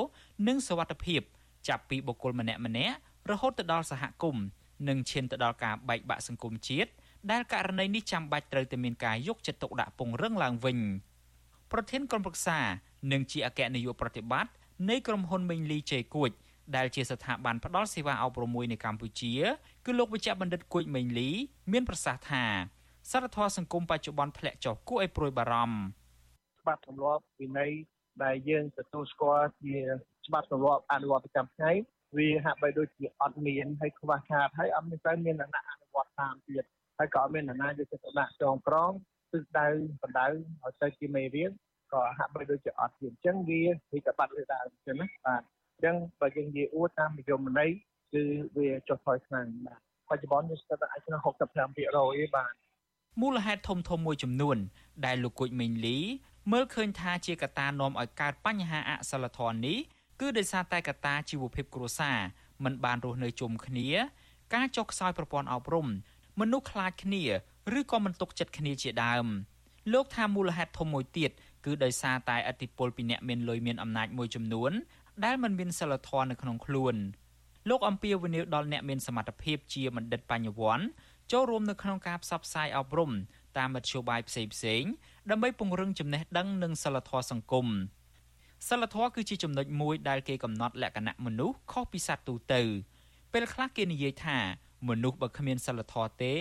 [0.47, 1.21] និងសុវត្ថិភាព
[1.67, 2.95] ចាប់ពីបុគ្គលម្នាក់ម្នាក់
[3.31, 4.45] រហូតទៅដល់សហគមន៍
[4.87, 6.91] និងឈានទៅដល់ការបែកបាក់សង្គមជាតិ
[7.31, 10.77] ដែលករណីនេះចាំបាច់ត្រូវតែមានការយកចិត្តទុកដាក់ពង្រឹងឡើងវិញ
[11.71, 12.59] ប្រធានក្រុមប្រឹក្សា
[13.11, 14.51] និងជាអគ្គនាយកប្រតិបត្តិ
[14.89, 16.31] នៃក្រុមហ៊ុនមេងលីជេគួច
[16.75, 19.33] ដែលជាស្ថាប័នផ្ដល់សេវាអប់រំមួយនៅកម្ពុជា
[19.85, 21.29] គឺលោកវិជ្ជបណ្ឌិតគួចមេងលី
[21.71, 22.45] មានប្រសាសន៍ថា
[23.11, 25.77] សារធម៌សង្គមបច្ចុប្បន្នធ្លាក់ចុះគួរឲ្យព្រួយបារម្ភ
[26.61, 27.71] ច្បាប់ទម្លាប់វិន័យ
[28.23, 29.75] ដែលយើងទទួលស្គាល់ជា
[30.27, 31.71] ច្បាប់ទម្លាប់អនុវត្តប្រចាំថ្ងៃ
[32.17, 36.65] វាហាក់បីដូចជាអត់មានហើយខ្វះខាតហើយអត់មានទៅមានអ្នកអនុវត្តតាមទៀត
[36.97, 38.91] ហើយក៏អត់មានអ្នកណាយកចិត្តទុកដាក់ចងក្រង
[39.31, 39.67] ទិសដៅ
[40.01, 41.51] បណ្ដៅឲ្យទៅជាមេរៀន
[41.93, 43.61] ក៏ហាក់បីដូចជាអត់ទៀតអញ្ចឹងវា
[43.93, 45.41] វិកបាត់លើដើមអញ្ចឹងណាបាទ
[45.73, 47.71] អញ្ចឹងបើយើងនិយាយអួតតាមនិយមន័យ
[48.13, 48.23] គឺ
[48.57, 49.79] វាចុះថយខ្លាំងបាទ
[50.09, 51.83] បច្ចុប្បន្នយើងស្ថិតអាចក្នុង65%ទេ
[52.35, 52.53] បាទ
[53.21, 54.57] មូលហេតុធំធំមួយចំនួន
[55.05, 55.97] ដែលលោកគូចមេងលី
[56.51, 59.77] មើលឃើញថាជាកត្តានាំឲ្យកើតបញ្ហាអសិលធម៌នេះ
[60.19, 62.17] គឺដោយសារតែកត្តាជីវភាពគ្រួសារ
[62.63, 63.89] មិនបានរស់នៅជុំគ្នា
[64.53, 65.87] ការចុះខ្សោយប្រព័ន្ធអប់រំ
[66.39, 67.23] មនុស្សខ្លាចគ្នា
[67.79, 69.25] ឬក៏មិនទុកចិត្តគ្នាជាដើម
[69.93, 71.31] លោកថាមូលហេតុធំមួយទៀត
[71.65, 74.71] គឺដោយសារតែអតិពលពីអ្នកមានលុយមានអំណាចមួយចំនួន
[75.25, 76.95] ដែលមិនមានសិលធម៌នៅក្នុងខ្លួន
[77.69, 80.85] លោកអំពីវនីវដល់អ្នកមានសមត្ថភាពជាបណ្ឌិតបញ្ញវន្ត
[81.31, 83.11] ចូលរួមនៅក្នុងការផ្សព្វផ្សាយអប់រំ
[83.57, 84.83] តាមមធ្យោបាយផ្សេងផ្សេង
[85.29, 87.67] ដើម្បីពង្រឹងចំណេះដឹងនិងសិលធម៌សង្គម
[88.69, 92.61] សិលធម៌គឺជាចំណុចមួយដែលគេកំណត់លក្ខណៈមនុស្សខុសពីសត្វទូទៅ
[93.33, 94.37] ពេលខ្លះគេនិយាយថា
[94.89, 96.33] មនុស្សបើគ្មានសិលធម៌ទេ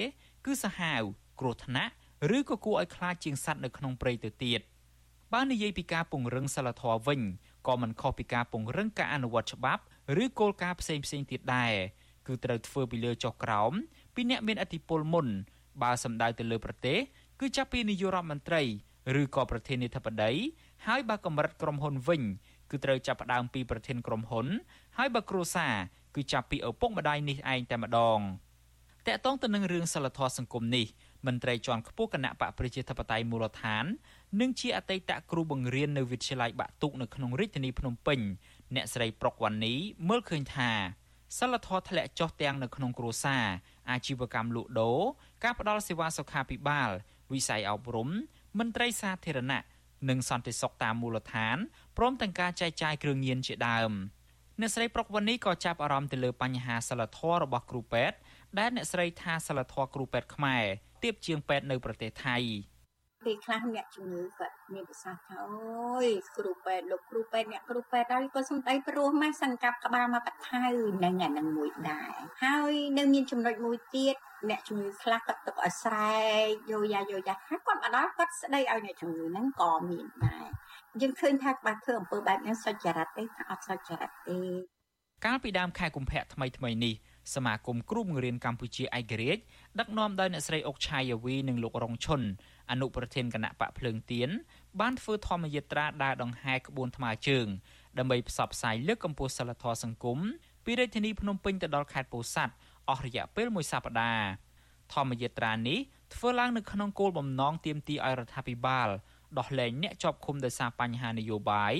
[0.45, 1.03] គឺសាហាវ
[1.41, 1.93] គ្រោះថ្នាក់
[2.37, 4.61] ឬក៏គួរឲ្យខ្លាចជាងសត្វនៅក្នុងព្រៃទៅទៀត
[5.33, 7.21] បើនិយាយពីការពង្រឹងសិលធម៌វិញ
[7.67, 9.83] ក៏មិនខុសពីការពង្រឹងការអនុវត្តច្បាប់
[10.23, 11.75] ឬគោលការណ៍ផ្សេងផ្សេងទៀតដែរ
[12.27, 13.73] គឺត្រូវធ្វើពីលើចុះក្រោម
[14.15, 15.27] ពីអ្នកមានអធិបុលមុន
[15.83, 16.99] បើសម្ដៅទៅលើប្រទេស
[17.41, 18.63] គឺចាប់ពីនាយករដ្ឋមន្ត្រី
[19.21, 20.33] ឬក៏ប្រធានាធិបតី
[20.87, 22.23] ហើយបើកម្រិតក្រុមហ៊ុនវិញ
[22.71, 24.47] គឺត្រូវចាប់ផ្ដើមពីប្រធានក្រុមហ៊ុន
[24.99, 25.75] ហើយបើគ្រួសារ
[26.15, 28.21] គឺចាប់ពីឪពុកម្ដាយនេះឯងតែម្ដង
[29.07, 30.87] តកតងទៅនឹងរឿងសិលធម៌សង្គមនេះ
[31.27, 33.85] មន្ត្រីជាន់ខ្ពស់គណៈបកប្រជាធិបតេយ្យមូលដ្ឋាន
[34.41, 38.21] និងជាអតីតគ្រូបង្រៀននៅវិទ្យាល័យបាក់ទុកនៅក្នុងរាជធានីភ្នំពេញ
[38.75, 39.75] អ្នកស្រីប្រុកវ៉ានី
[40.09, 40.71] មើលឃើញថា
[41.39, 43.47] សិលធម៌ធ្លាក់ចុះទាំងនៅក្នុងគ្រួសារ
[43.91, 45.01] អាជីវកម្មលក់ដូរ
[45.45, 46.91] ការផ្ដល់សេវាសុខាភិបាល
[47.33, 48.09] វិស័យអប់រំ
[48.59, 49.63] មន្ត្រីសាធារណៈ
[50.09, 51.57] និងសន្តិសុខតាមមូលដ្ឋាន
[51.97, 53.93] ព្រមទាំងការចែកចាយគ្រឿងញៀនជាដើម
[54.63, 58.17] អ្នកស្រីប្រុកវណ្ណីក៏ចាប់អារម្មណ៍ទៅលើបញ្ហាសិលធម៌របស់គ្រូពេទ្យ
[58.59, 60.65] ដែលអ្នកស្រីថាសិលធម៌គ្រូពេទ្យខ្មែរ
[61.03, 62.37] ទៀបជាងពេទ្យនៅប្រទេសថៃ
[63.27, 66.07] ពេលខ្លះអ្នកជំងឺគាត់មានប្រសាសន៍ថាអូយ
[66.39, 70.65] គ្រូពេទ្យលោកគ្រូពេទ្យអ្នកគ្រូពេទ្យហើយក៏សំដីព្រោះម៉េះសង្កាប់ក្បាលមកបថៅ
[71.05, 72.13] នឹងអានឹងមួយដែរ
[72.45, 74.17] ហើយនៅមានចំណុចមួយទៀត
[74.51, 80.47] អ្នកជំងឺខ្លះគាត់ទុកឲ្យស្រែកយោយ៉ាយោយ៉ាហើយគាត់មកដល់គាត់ស្ដីឲ្យអ្នកជំងឺហ្នឹងក៏មានដែរ
[81.01, 84.39] យើងឃើញថាបើធ្វើអំពើបែបនេះសុចរិតទេថាអត់សុចរិតទេ
[85.25, 86.95] កាលពីដើមខែកុម្ភៈថ្មីថ្មីនេះ
[87.35, 89.43] សមាគមគ្រូបង្រៀនកម្ពុជាឯករាជ្យ
[89.79, 92.21] ដឹកនាំដោយអ្នកស្រីអុកឆាយាវីនិងលោករងឈុន
[92.71, 94.31] អនុប្រធានគណៈបកភ្លើងទៀន
[94.81, 97.47] បានធ្វើធម្មយាត្រាដើរដង្ហែក្បួនថ្មើរជើង
[97.99, 100.19] ដើម្បីផ្សព្វផ្សាយលើកកម្ពស់សិលធម៌សង្គម
[100.65, 102.55] ពីរាជធានីភ្នំពេញទៅដល់ខេត្តពោធិ៍សាត់
[102.89, 104.27] អស់រយៈពេលមួយសប្តាហ៍
[104.95, 105.79] ធម្មយាត្រានេះ
[106.15, 108.89] ធ្វើឡើងនៅក្នុងគោលបំណងទាមទារឲ្យរដ្ឋាភិបាល
[109.39, 111.75] ដោះលែងអ្នកជាប់ឃុំដោយសារបញ្ហានយោបាយ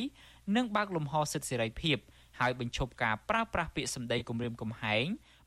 [0.57, 1.97] និងបើកលំហសិទ្ធិសេរីភាព
[2.39, 5.07] ហើយបញ្ឈប់ការប្រើប្រាស់ពាក្យសម្ដីគំរាមកំហែង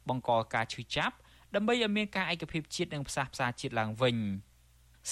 [0.10, 1.16] បង្កការឈឺចាប់
[1.56, 4.18] ដើម្បីឲ្យមានការឯកភាពជាតិនិងផ្សះផ្សាជាតិឡើងវិញ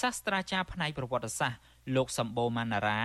[0.00, 1.60] សាស្ត្រាចារ្យផ្នែកប្រវត្តិសាស្ត្រ
[1.96, 3.02] លោកសម្បូរម៉ាណារ៉ា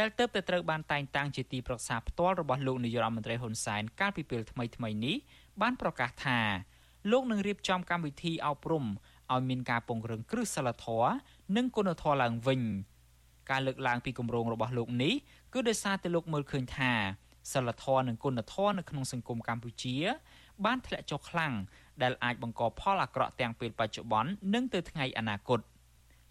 [0.00, 5.16] ដែលទៅតែត្រូវបានតែងតាំងជាទីប្រឹក្សាផ្ទាល់របស់លោកនាយរដ្ឋមន្ត្រីហ៊ុនសែនកាលពីពេលថ្មីៗនេះ
[5.62, 6.40] បានប្រកាសថា
[7.10, 8.84] លោកនឹងរៀបចំកម្មវិធីអប់រំ
[9.32, 11.12] ឲ្យមានការពង្រឹងគ្រឹះសិលធម៌
[11.56, 12.62] និងគុណធម៌ឡើងវិញ
[13.50, 15.14] ការលើកឡើងពីគម្រោងរបស់លោកនេះ
[15.52, 16.92] គឺដោយសារតែលោកមើលឃើញថា
[17.52, 19.96] សិលធម៌និងគុណធម៌នៅក្នុងសង្គមកម្ពុជា
[20.64, 21.54] បានធ្លាក់ចុះខ្លាំង
[22.02, 25.60] ដែលអាចបង្កផលអាក្រក់ទាំងពេលបច្ចុប្បន្ននិងទៅថ្ងៃអនាគត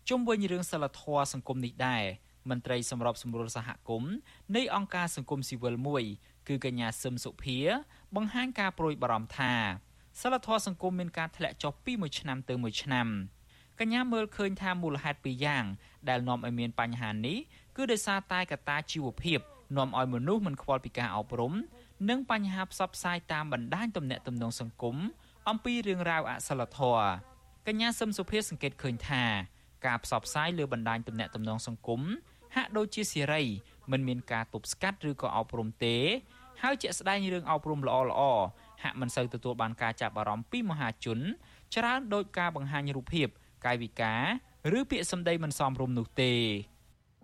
[0.10, 2.04] ជុំវិញរឿងសិលធម៌សង្គមនេះដែរ
[2.50, 4.14] មន្ត្រីសម្របសម្រួលសហគមន៍
[4.56, 6.04] នៃអង្គការសង្គមស៊ីវិលមួយ
[6.48, 7.58] គឺកញ្ញាសឹមសុភា
[8.16, 9.54] បង្ហាញការប្រួយបារម្ភថា
[10.22, 13.08] សិលធម៌សង្គមមានការធ្លាក់ចុះពីមួយឆ្នាំទៅមួយឆ្នាំ
[13.80, 15.66] កញ្ញាមើលឃើញថាមូលហេតុពីរយ៉ាង
[16.10, 17.38] ដែលនាំឲ្យមានបញ្ហានេះ
[17.76, 19.40] គឺដោយសារតែកត្តាជីវភាព
[19.78, 21.54] នាំឲ្យមនុស្សមិនខ្វល់ពីការអប់រំ
[22.10, 24.96] និងបញ្ហាផ្សព្វផ្សាយតាមបណ្ដាញទំនាក់ទំនងសង្គម
[25.50, 27.08] អំពីរឿងរ៉ាវអសិលធម៌
[27.68, 29.24] កញ្ញាសឹមសុភាសង្កេតឃើញថា
[29.86, 32.02] ការផ្សព្វផ្សាយលើបណ្ដាញទំនាក់ទំនងសង្គម
[32.56, 33.44] ហាក់ដូចជាសេរី
[33.92, 35.98] មិនមានការទប់ស្កាត់ឬក៏អប់រំទេ
[36.62, 38.22] ហើយជាក់ស្ដែងរឿងអប់រំល្អល្អ
[38.86, 41.20] ហាក់មិនសូវទទួលបានការចាប់អារម្មណ៍ពីមហាជន
[41.76, 43.28] ច្រើនដោយការបង្ហាញរូបភាព
[43.66, 44.22] កាយវិការ
[44.78, 46.34] ឬពាក្យសម្ដីមិនសមរម្យនោះទេ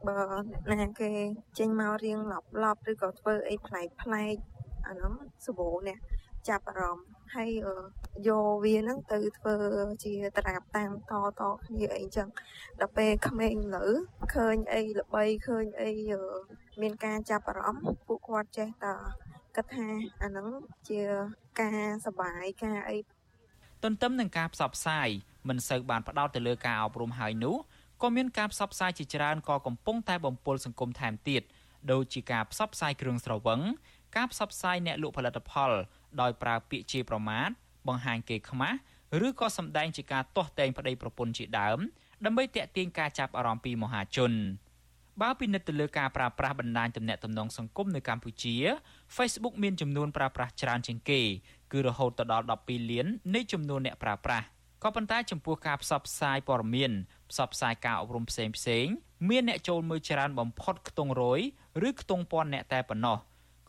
[0.07, 1.11] បើណាគេ
[1.59, 4.35] ចេញមករៀងឡប់ឡប់ឬក៏ធ្វើអីប្លែកប្លែក
[4.87, 5.13] អានោះ
[5.45, 5.97] សវោនេះ
[6.49, 7.51] ចាប់អារម្មណ៍ហើយ
[8.27, 9.55] យកវាហ្នឹងទៅធ្វើ
[10.03, 12.27] ជាត្រាប់តាមតតគ្នាអីចឹង
[12.79, 13.87] ដល់ពេលក្មេងលើ
[14.35, 15.91] ឃើញអីល្បីឃើញអី
[16.81, 18.93] មានការចាប់អារម្មណ៍ពួកគាត់ចេះតែ
[19.55, 19.87] គិតថា
[20.21, 20.47] អាហ្នឹង
[20.89, 21.01] ជា
[21.61, 22.97] ការសបាយការអី
[23.83, 25.09] ទន្ទឹមនឹងការផ្សព្វផ្សាយ
[25.49, 27.55] មិនសូវបានផ្ដោតទៅលើការអប់រំហើយនោះ
[28.01, 31.41] ក៏មានការផ្សព្វផ្សាយជាច្រើនក៏កំពុងតែបំពុលសង្គមថែមទៀត
[31.91, 33.61] ដូចជាការផ្សព្វផ្សាយគ្រឿងស្រវឹង
[34.15, 35.71] ការផ្សព្វផ្សាយអ្នកលក់ផលិតផល
[36.21, 37.49] ដោយប្រើពាក្យជាប្រមាថ
[37.87, 38.77] បង្ហាញគេខ្មាស់
[39.27, 41.79] ឬក៏សម្ដែងជាការទាស់ទែងប្តីប្រពន្ធជាដើម
[42.25, 44.31] ដើម្បីទាក់ទាញការចាប់អារម្មណ៍ពីមហាជន
[45.21, 48.55] បើពិនិត្យទៅលើការប្រើប្រាស់បណ្ដាញទំនាក់ទំនងសង្គមនៅកម្ពុជា
[49.15, 51.21] Facebook មានចំនួនប្រើប្រាស់ច្រើនជាងគេ
[51.71, 54.45] គឺរហូតទៅដល់12លាននៃចំនួនអ្នកប្រើប្រាស់
[54.83, 56.91] ក៏ប៉ុន្តែចំពោះការផ្សព្វផ្សាយព័ត៌មាន
[57.31, 58.85] ផ្សព្វផ្សាយការអប់រំផ្សេងផ្សេង
[59.29, 61.41] មានអ្នកចូលមើលច្រើនបំផុតខ្ទង់រយ
[61.87, 63.17] ឬខ្ទង់ពាន់អ្នកតែប៉ុណ្ណោះ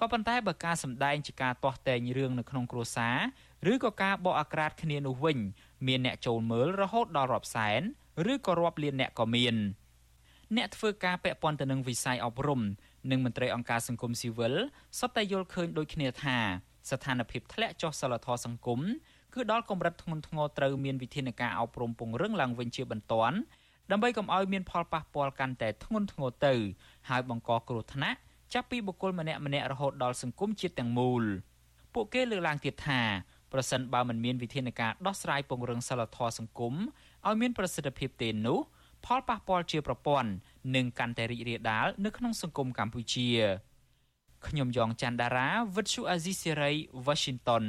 [0.01, 5.39] ក៏ប៉ុន្តែបើការសម្ដែងជាការទាស់តែងរឿងនៅក្នុងគ្រួសារឬក៏ការបកអាក្រាតគ្នានោះវិញ
[5.87, 7.81] មានអ្នកចូលមើលរហូតដល់រាប់សែន
[8.33, 9.57] ឬក៏រាប់លានអ្នកក៏មាន
[10.57, 12.61] អ្នកធ្វើការពាក់ព័ន្ធទៅនឹងវិស័យអប់រំ
[13.11, 14.55] និងមន្ត្រីអង្គការសង្គមស៊ីវិល
[14.99, 16.37] សុទ្ធតែយល់ឃើញដូចគ្នាថា
[16.91, 18.81] ស្ថានភាពធ្លាក់ចុះសិលធម៌សង្គម
[19.35, 23.37] គឺដល់កម្រិតធ្ងន់ធ្ងរត្រូវមានវិធានការអប់រំពង្រឹងឡើងវិញជាបន្ទាន់
[23.91, 26.55] ដើម្បីកុំឲ្យមានផលប៉ះពាល់កាន់តែធ្ងន់ធ្ងរទៅ
[27.09, 28.19] ហើយបង្កគ្រោះថ្នាក់
[28.53, 31.23] ចាប់ពីបុគ្គលម្នាក់ម្នាក់រហូតដល់សង្គមជាតិទាំងមូល
[31.95, 33.01] ពួកគេលើកឡើងទៀតថា
[33.53, 36.75] ប្រសិនបើមិនមានវិធានការដោះស្រាយពង្រឹងសិលធម៌សង្គម
[37.27, 38.59] ឲ្យមានប្រសិទ្ធភាពទេនោះ
[39.05, 40.31] ផលប៉ះពាល់ជាប្រព័ន្ធ
[40.77, 43.29] នឹងកាន់តែរីករាលដាលនៅក្នុងសង្គមកម្ពុជា
[44.47, 46.73] ខ្ញុំយ៉ងច័ន្ទដារាវិទ្យុអាស៊ីសេរី
[47.07, 47.65] Washington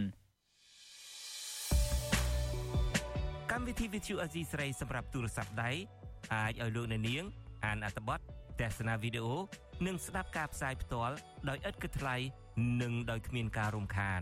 [3.52, 5.72] កម្មវិធីវិទ្យុអាស៊ីសេរីសម្រាប់ទូរស័ព្ទដៃ
[6.34, 7.24] អាចឲ្យលោកអ្នកនាង
[7.66, 8.20] អានអត្ថបទ
[8.60, 9.36] ទស្សនាវីដេអូ
[9.86, 11.16] និងស្ដាប់ការផ្សាយផ្ទាល់
[11.50, 12.16] ដោយឥតគិតថ្លៃ
[12.82, 14.22] និងដោយគ្មានការរំខាន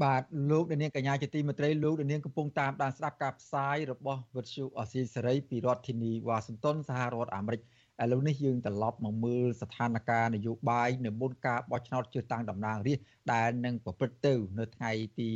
[0.00, 7.62] បាទលោកនាងកញ្ញាជាទីមេត្រីលោកនាងកំពុងតាមដានស្ដាប់ការផ្សាយរបស់វិទ្យុអស៊ីសេរីពីរដ្ឋធានីវ៉ាស៊ីនតោនសហរដ្ឋអាមេរិក
[8.02, 15.28] ឥឡូវនេះយើងត្រឡប់មកមើលស្ថានភាពនយោបាយនៅមុនការបោះឆ្នោតជ្រើសតាំងតំណាងរាស្ត្រដែលនឹងប្រព្រឹត្តទៅ នៅថ្ងៃទី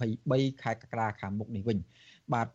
[0.00, 1.78] 23ខែកក្កដាខាងមុខនេះវិញ
[2.32, 2.48] បាទ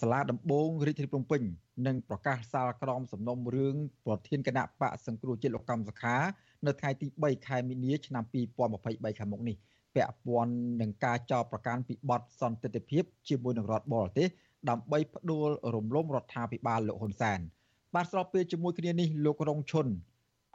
[0.00, 1.42] សាលាដំបងរាជធានីភ្នំពេញ
[1.86, 3.76] នឹងប្រកាសសាលក្រមសំណុំរឿង
[4.06, 6.16] ប្រធានគណៈបកសង្គ្រោះជាតិលោកកម្មសខា
[6.66, 8.24] នៅថ្ងៃទី3ខែមីនាឆ្នាំ
[8.70, 9.56] 2023ខាងមុខនេះ
[9.96, 14.28] ពាក់ព័ន្ធនឹងការចោទប្រកាន់ពីបទសន្តិភាពជាមួយនឹងរដ្ឋបរទេស
[14.70, 17.38] ដើម្បីផ្ដួលរំលំរដ្ឋាភិបាលលោកហ៊ុនសែន
[17.94, 19.86] បាទស្របពេលជាមួយគ្នានេះលោករងឈុន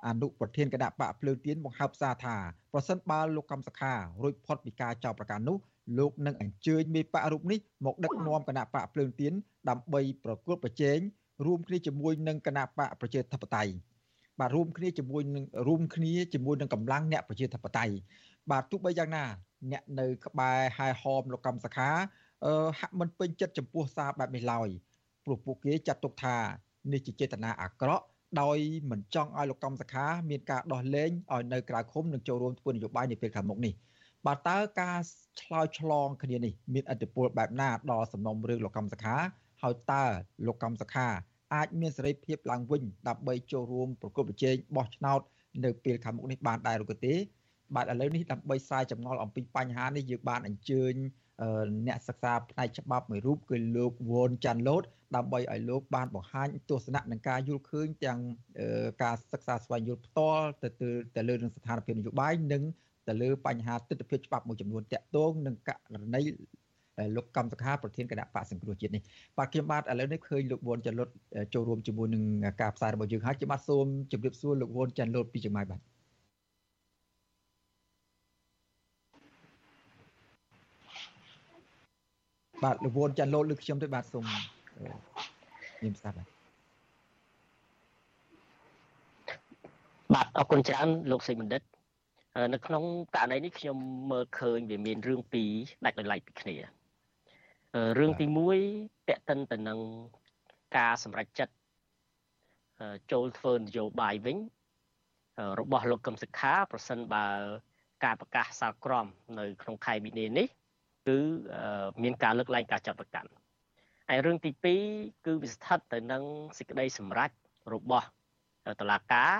[0.08, 2.36] អនុប្រធានគណៈបកភ្លើងទៀនបង្ហើបសារថា
[2.74, 5.58] ប្រសិនបើលោកកំសខារួចផុតពីការចោទប្រកាន់នោះ
[5.98, 9.34] លោកនឹងអញ្ជើញមេបករូបនេះមកដឹកនាំគណៈបកភ្លើងទៀន
[9.70, 10.98] ដើម្បីប្រកួតប្រជែង
[11.46, 13.74] រួមគ្នាជាមួយនឹងគណៈបកប្រជាធិបតេយ្យ
[14.40, 17.94] បាទរួមគ្នាជាមួយនឹងរួមគ្នាជាមួយនឹងកម្លាំងអ្នកប្រជាធិបតេយ្យ
[18.50, 19.26] បាទទោះបីយ៉ាងណា
[19.72, 21.90] អ្នកនៅក្បែរហែហមលោកកម្មសខា
[22.46, 24.70] អឺហាក់មិនពេញចិត្តចំពោះសារបែបនេះឡើយ
[25.26, 26.36] ព្រោះពួកគេចាត់ទុកថា
[26.92, 28.06] នេះជាចេតនាអាក្រក់
[28.42, 28.58] ដោយ
[28.92, 33.74] មិនចង់ឲ្យលោកកម្មសខាមានការដោះលែងឲ្យនៅក្រៅឃុំនិងចូលរួមធ្វើនយោបាយនាពេលខាងមុខនេះ
[34.26, 34.98] បាទតើការ
[35.42, 39.16] ឆ្លើយឆ្លងគ្នានេះមានឥទ្ធិពលបែបណាដល់សំណុំរឿងលោកកម្មសខា
[39.62, 40.04] ហើយតើ
[40.48, 41.08] លោកកម្មសខា
[41.56, 45.22] អាចមានសេរីភាពឡើងវិញដើម្បីចូលរួមប្រគល់ប្រជែងបោះឆ្នោត
[45.66, 47.14] នៅពេលខាងមុខនេះបានដែរឬក៏ទេ
[47.76, 50.94] បាទឥឡូវនេះដើម្បីស្រាយចម្ងល់អំពីបញ្ហានេះយើងបានអញ្ជើញ
[51.88, 54.84] អ្នកសិក្សាផ្នែកច្បាប់មួយរូបគឺលោកវ៉ុនចាន់ឡូត
[55.16, 58.20] ដើម្បីឲ្យលោកបានបង្ហាញទស្សនៈនិងការយល់ឃើញទាំង
[59.04, 60.70] ការសិក្សាស្វែងយល់ផ្ទាល់ទៅ
[61.16, 62.64] ទៅលើនឹងស្ថានភាពនយោបាយនិង
[63.08, 66.22] ទៅលើបញ្ហាទស្សនវិជ្ជាច្បាប់មួយចំនួនតាក់ទងនឹងករណី
[67.16, 69.02] លោកកម្មសខាប្រធានគណៈបកសង្គ្រោះជាតិនេះ
[69.38, 71.10] បាទខ្ញុំបាទឥឡូវនេះឃើញលោកវ៉ុនចាន់ឡូត
[71.54, 72.24] ចូលរួមជាមួយនឹង
[72.62, 75.80] ការផ្សាយរបស់យើងហើយខ្ញុំបាទសូមជម្រាបសួរលោកវ៉ុនចាន់ឡូតពីចម្ងាយបាទ
[82.64, 84.26] បាទលោកវ៉ុនចាន់លោតលើខ្ញុំទៅបាទសូម
[85.84, 86.28] មានស្ដាប់បាទ
[90.14, 91.62] បាទអរគុណច្រើនលោកសេចបណ្ឌិត
[92.54, 92.84] នៅក្នុង
[93.16, 93.78] ករណីនេះខ្ញុំ
[94.12, 95.52] មើលឃើញវាមានរឿងពីរ
[95.86, 96.56] ដាច់ដោយឡែកពីគ្នា
[98.00, 98.26] រឿងទី
[98.68, 99.80] 1តេតិនទៅនឹង
[100.78, 101.54] ការសម្រេចចិត្ត
[103.12, 104.38] ចូលធ្វើនយោបាយវិញ
[105.60, 107.28] របស់លោកកឹមសុខា ប្រសិនបើ
[108.04, 109.08] ការប្រកាសសាលក្រម
[109.40, 110.48] នៅ ក្នុងខែមីនានេះ
[111.08, 111.18] គឺ
[112.04, 113.30] មានការលើកលែងការចាត់ប្រកាន់
[114.10, 114.52] ហើយរឿងទី
[114.90, 116.24] 2គឺវាស្ថិតទៅនឹង
[116.58, 117.30] សេចក្តីសម្រេច
[117.74, 118.08] របស់
[118.82, 119.34] តុលាការ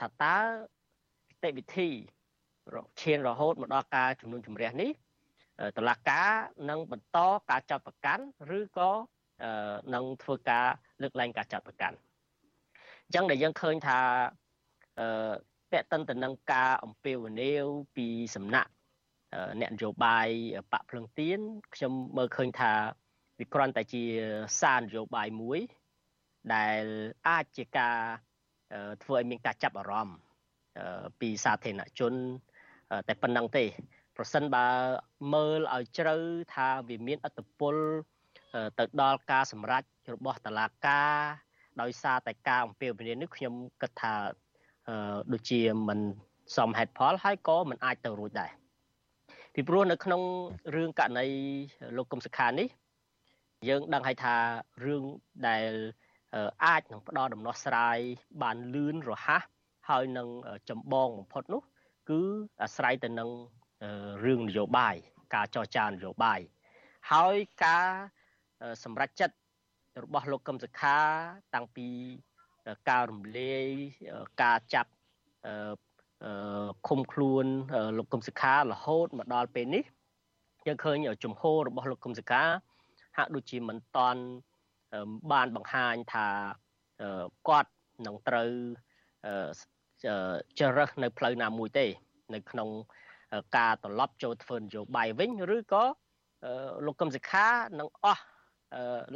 [0.00, 0.36] ថាតើ
[1.28, 1.88] នីតិវិធី
[3.00, 4.90] ឈានរហូតមកដល់ការជំនុំជម្រះនេះ
[5.76, 6.30] តុលាការ
[6.70, 7.18] នឹងបន្ត
[7.50, 8.24] ការចាត់ប្រកាន់
[8.58, 8.90] ឬក៏
[9.94, 10.66] នឹងធ្វើការ
[11.02, 11.96] លើកលែងការចាត់ប្រកាន់
[13.04, 13.98] អញ្ចឹងដែលយើងឃើញថា
[15.00, 15.06] អឺ
[15.72, 17.66] តេតិនទៅនឹងការអំពាវនាវ
[17.96, 18.06] ពី
[18.36, 18.70] សំណាក់
[19.60, 20.28] អ្នកនយោបាយ
[20.72, 21.40] បកភ្លឹងទៀន
[21.74, 22.72] ខ្ញុំមើលឃើញថា
[23.38, 24.04] វាគ្រាន់តែជា
[24.60, 25.60] សារនយោបាយមួយ
[26.54, 26.82] ដែល
[27.28, 27.96] អាចជាការ
[29.02, 30.16] ធ្វើឲ្យមានការចាប់អារម្មណ៍
[31.20, 32.14] ពីសាធារណជន
[33.08, 33.64] តែប៉ុណ្ណឹងទេ
[34.16, 34.66] ប្រសិនបើ
[35.34, 36.16] មើលឲ្យជ្រៅ
[36.54, 37.76] ថាវាមានអត្តពល
[38.78, 39.82] ទៅដល់ការសម្រេច
[40.14, 41.14] របស់តឡាការ
[41.80, 44.14] ដោយសារតែការអំពាវនាវនេះខ្ញុំគិតថា
[45.32, 46.00] ដូចជាមិន
[46.56, 48.50] សមហេតុផលហើយក៏មិនអាចទៅរួចដែរ
[49.58, 50.22] ពីព្រោះនៅក្នុង
[50.74, 51.26] រឿងករណី
[51.96, 52.68] លោកកុំសុខានេះ
[53.68, 54.34] យើងដឹងហើយថា
[54.84, 55.04] រឿង
[55.48, 55.72] ដែល
[56.64, 57.98] អាចនឹងផ្ដល់ដំណោះស្រាយ
[58.42, 59.42] បានលឿនរហ័ស
[59.88, 60.28] ហើយនឹង
[60.70, 61.62] ចម្បងបំផុតនោះ
[62.10, 62.20] គឺ
[62.62, 63.30] អាស្រ័យទៅនឹង
[64.24, 64.94] រឿងនយោបាយ
[65.34, 66.40] ការចរចានយោបាយ
[67.12, 67.88] ហើយការ
[68.84, 69.36] សម្រេចចិត្ត
[70.04, 70.98] របស់លោកកឹមសុខា
[71.54, 71.88] តាំងពី
[72.90, 73.66] ការរំលាយ
[74.42, 74.90] ការចាប់
[76.86, 77.46] ឃុំខ្លួន
[77.96, 79.84] លោកកឹមសុខារហូតមកដល់ពេលនេះ
[80.66, 82.42] យើងឃើញជំហររបស់លោកកឹមសុខា
[83.16, 84.22] ហាក់ដូចជាមិនតន់
[85.32, 86.28] បានបង្ហាញថា
[87.48, 87.72] គាត់
[88.06, 88.50] នឹងត្រូវ
[90.58, 91.86] ជ្រើសនៅផ្លូវណាមួយទេ
[92.34, 92.68] នៅក្នុង
[93.56, 95.84] ការត្រឡប់ចូលធ្វើនយោបាយវិញឬក៏
[96.86, 97.46] លោកកឹមសុខា
[97.80, 98.22] នឹងអស់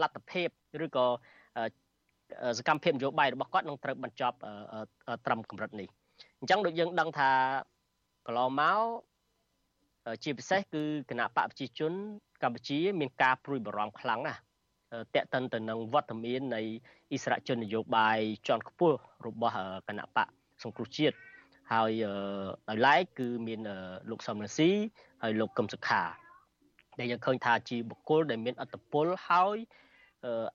[0.02, 0.48] លទ្ធភាព
[0.84, 1.06] ឬក៏
[2.58, 4.36] សកម្មភាពនយោបាយរបស់គាត់នឹងត្រូវបញ្ចប់
[5.26, 5.88] ត្រឹមកម្រិតនេះ
[6.40, 7.30] អញ្ចឹងដូចយើងដឹងថា
[8.26, 8.82] កន្លងមក
[10.22, 11.92] ជាពិសេសគឺគណៈបកប្រជាជន
[12.42, 14.40] កម្ពុជា មានការព្រួយបារម្ភខ្លាំងណាស់
[15.14, 16.62] តេតិនទៅនឹងវត្តមាននៃ
[17.12, 19.54] អិសរាជជននយោបាយជាន់ខ្ពស់របស់
[19.88, 20.28] គណៈបក
[20.62, 21.16] សង្គ្រោះជាតិ
[21.72, 21.90] ហើយ
[22.68, 23.60] ដោយឡែកគឺមាន
[24.10, 24.70] លោកសំរងស៊ី
[25.22, 26.02] ហើយលោកកឹមសុខា
[26.98, 29.56] ដែលយើងឃើញថាជាបុគ្គលដែលមានអត្តពលហើយ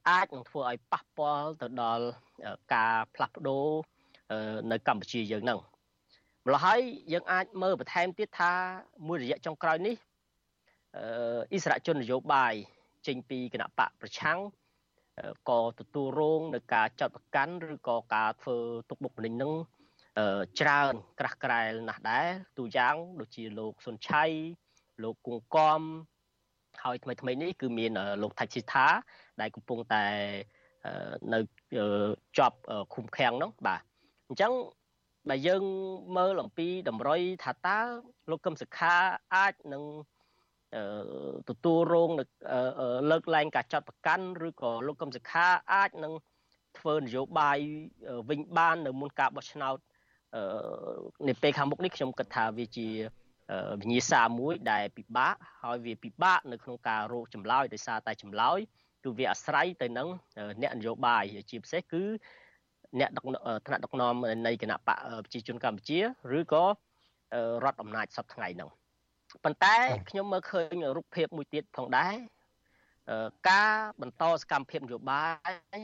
[0.09, 2.05] អាចនឹងធ្វើឲ្យប៉ះពាល់ទៅដល់
[2.73, 3.67] ការផ្លាស់ប្ដូរ
[4.71, 5.59] នៅកម្ពុជាយើងហ្នឹង
[6.47, 6.81] ម្ល៉េះហើយ
[7.13, 8.51] យើងអាចមើលបន្ថែមទៀតថា
[9.07, 9.95] មួយរយៈចុងក្រោយនេះ
[11.53, 12.53] អិសរាជជននយោបាយ
[13.07, 14.39] ចេញពីគណៈបកប្រឆាំង
[15.49, 18.57] ក៏ទទួលរងនឹងការចាត់ប្រកាន់ឬក៏ការធ្វើ
[18.89, 19.53] ទុកបុកម្នេញនឹង
[20.59, 22.27] ច្រើនក្រាស់ក្រែលណាស់ដែរ
[22.57, 24.23] ទូយ៉ាងដូចជាលោកសុនឆៃ
[25.03, 25.81] លោកគង្គកំ
[26.83, 27.91] ហើយថ្មីថ្មីនេះគឺមាន
[28.21, 28.85] លោកថាច់ស៊ីថា
[29.41, 30.05] ដែលកំពុងតែ
[31.33, 31.39] នៅ
[32.37, 32.57] ជាប់
[32.93, 33.81] ឃុំឃាំងនោះបាទ
[34.27, 34.51] អញ្ចឹង
[35.29, 35.63] បើយើង
[36.17, 37.79] មើលអំពីតម្រុយថាតើ
[38.29, 38.95] លោកកឹមសុខា
[39.35, 39.83] អាចនឹង
[41.49, 42.09] ទទួលរង
[43.11, 46.13] លើកលែងការចាត់ប្រកាន់ឬក៏លោកកឹមសុខាអាចនឹង
[46.77, 47.59] ធ្វើនយោបាយ
[48.29, 49.77] វិញបាននៅមុនការបោះឆ្នោត
[51.27, 52.87] នៅពេលខាងមុខនេះខ្ញុំគិតថាវាជា
[53.81, 58.59] វិញ្ញាសាមួយដែលពិបាកហើយវាពិបាកនៅក្នុងការរកចម្លើយដោយសារតែចម្លើយ
[59.03, 60.07] គឺវាអាស្រ័យទៅនឹង
[60.61, 62.03] អ្នកនយោបាយជាពិសេសគឺ
[62.99, 63.23] អ្នកដឹក
[63.67, 64.13] ថ្នាក់ដឹកនាំ
[64.47, 65.99] នៃគណៈបកប្រជាជនកម្ពុជា
[66.37, 66.63] ឬក៏
[67.63, 68.69] រដ្ឋអំណាចសពថ្ងៃហ្នឹង
[69.43, 69.75] ប៉ុន្តែ
[70.09, 72.15] ខ្ញុំមើលឃើញរូបភាពមួយទៀតផងដែរ
[73.49, 75.25] ការបន្តសកម្មភាពនយោបា
[75.77, 75.79] យ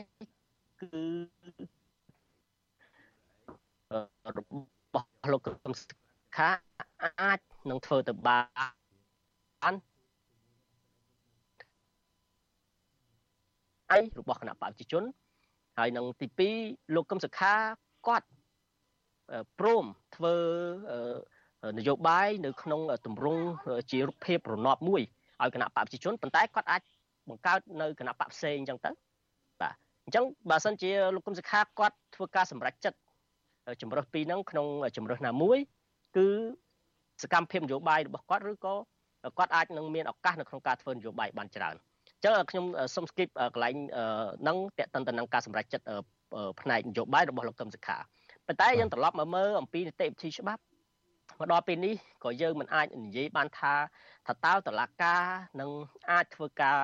[0.81, 1.03] គឺ
[4.37, 4.39] រ
[4.93, 5.85] បស់លោកកឹមសុ
[6.37, 6.49] ខា
[7.21, 7.39] អាច
[7.69, 8.39] នឹងធ្វើទៅបា
[9.71, 9.73] ន
[13.95, 15.03] ឯរបស់គណៈបព្វជិជន
[15.77, 16.27] ហើយនឹងទី
[16.61, 17.53] 2លោកកឹមសុខា
[18.07, 18.27] គាត់
[19.59, 20.35] ព្រមធ្វើ
[21.79, 23.43] នយោបាយនៅ ក្នុងទម្រង់
[23.91, 25.01] ជារូបភាពរណបមួយ
[25.41, 26.81] ឲ្យគណៈបព្វជិជនប៉ុន្តែគាត់អាច
[27.29, 28.91] បង្កើតនៅគណៈបព្វផ្សេងអញ្ចឹងទៅ
[29.61, 32.97] បាទអញ្ចឹងបើសិនជាលោកកឹមសុខាគាត់ធ្វើការសម្រេចចិត្ត
[33.81, 34.67] ជំរើសពីរហ្នឹងក្នុង
[34.97, 35.57] ជំរើសណាមួយ
[36.17, 36.27] គឺ
[37.23, 38.75] សកម្មភាពនយោបាយរបស់គាត់ឬក៏
[39.37, 42.65] គាត់អាចនឹងមានឱកាសនៅក្នុងការធ្វើនយោបាយបានច្រើនអញ្ចឹងខ្ញុំ
[42.95, 43.75] សូម skip កន្លែង
[44.41, 45.85] ហ្នឹងតេតិនទៅនឹងការសម្រេចចិត្ត
[46.61, 47.97] ផ្នែកនយោបាយរបស់លោកកឹមសុខា
[48.47, 50.61] ប៉ុន្តែយើងត្រឡប់មកមើលអំពីនីតិវិធីច្បាប់
[51.39, 53.73] មកដល់ពេលនេះក៏យើងមិនអាចនិយាយបានថា
[54.27, 55.23] ថាតើតឡាការ
[55.61, 55.69] នឹង
[56.11, 56.77] អាចធ្វើការ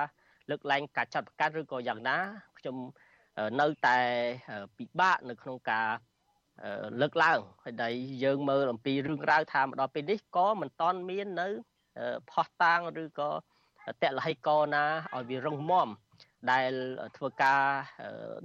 [0.50, 2.16] លើកលែងការចាត់បង្ការឬក៏យ៉ាងណា
[2.58, 2.76] ខ្ញុំ
[3.60, 3.98] នៅតែ
[4.78, 5.88] ពិបាកនៅក្នុងការ
[7.00, 7.92] លើកឡើងហើយដែល
[8.24, 11.48] យើងមើលអំពីរឿងរ៉ាវថាមកដល់ពេលនេះក៏មិនតន់មាននៅ
[12.30, 13.30] ផោះតាងឬក៏
[14.02, 14.84] តលហិកណា
[15.14, 15.88] ឲ្យវារឹងមាំ
[16.50, 16.72] ដែល
[17.16, 17.60] ធ្វើការ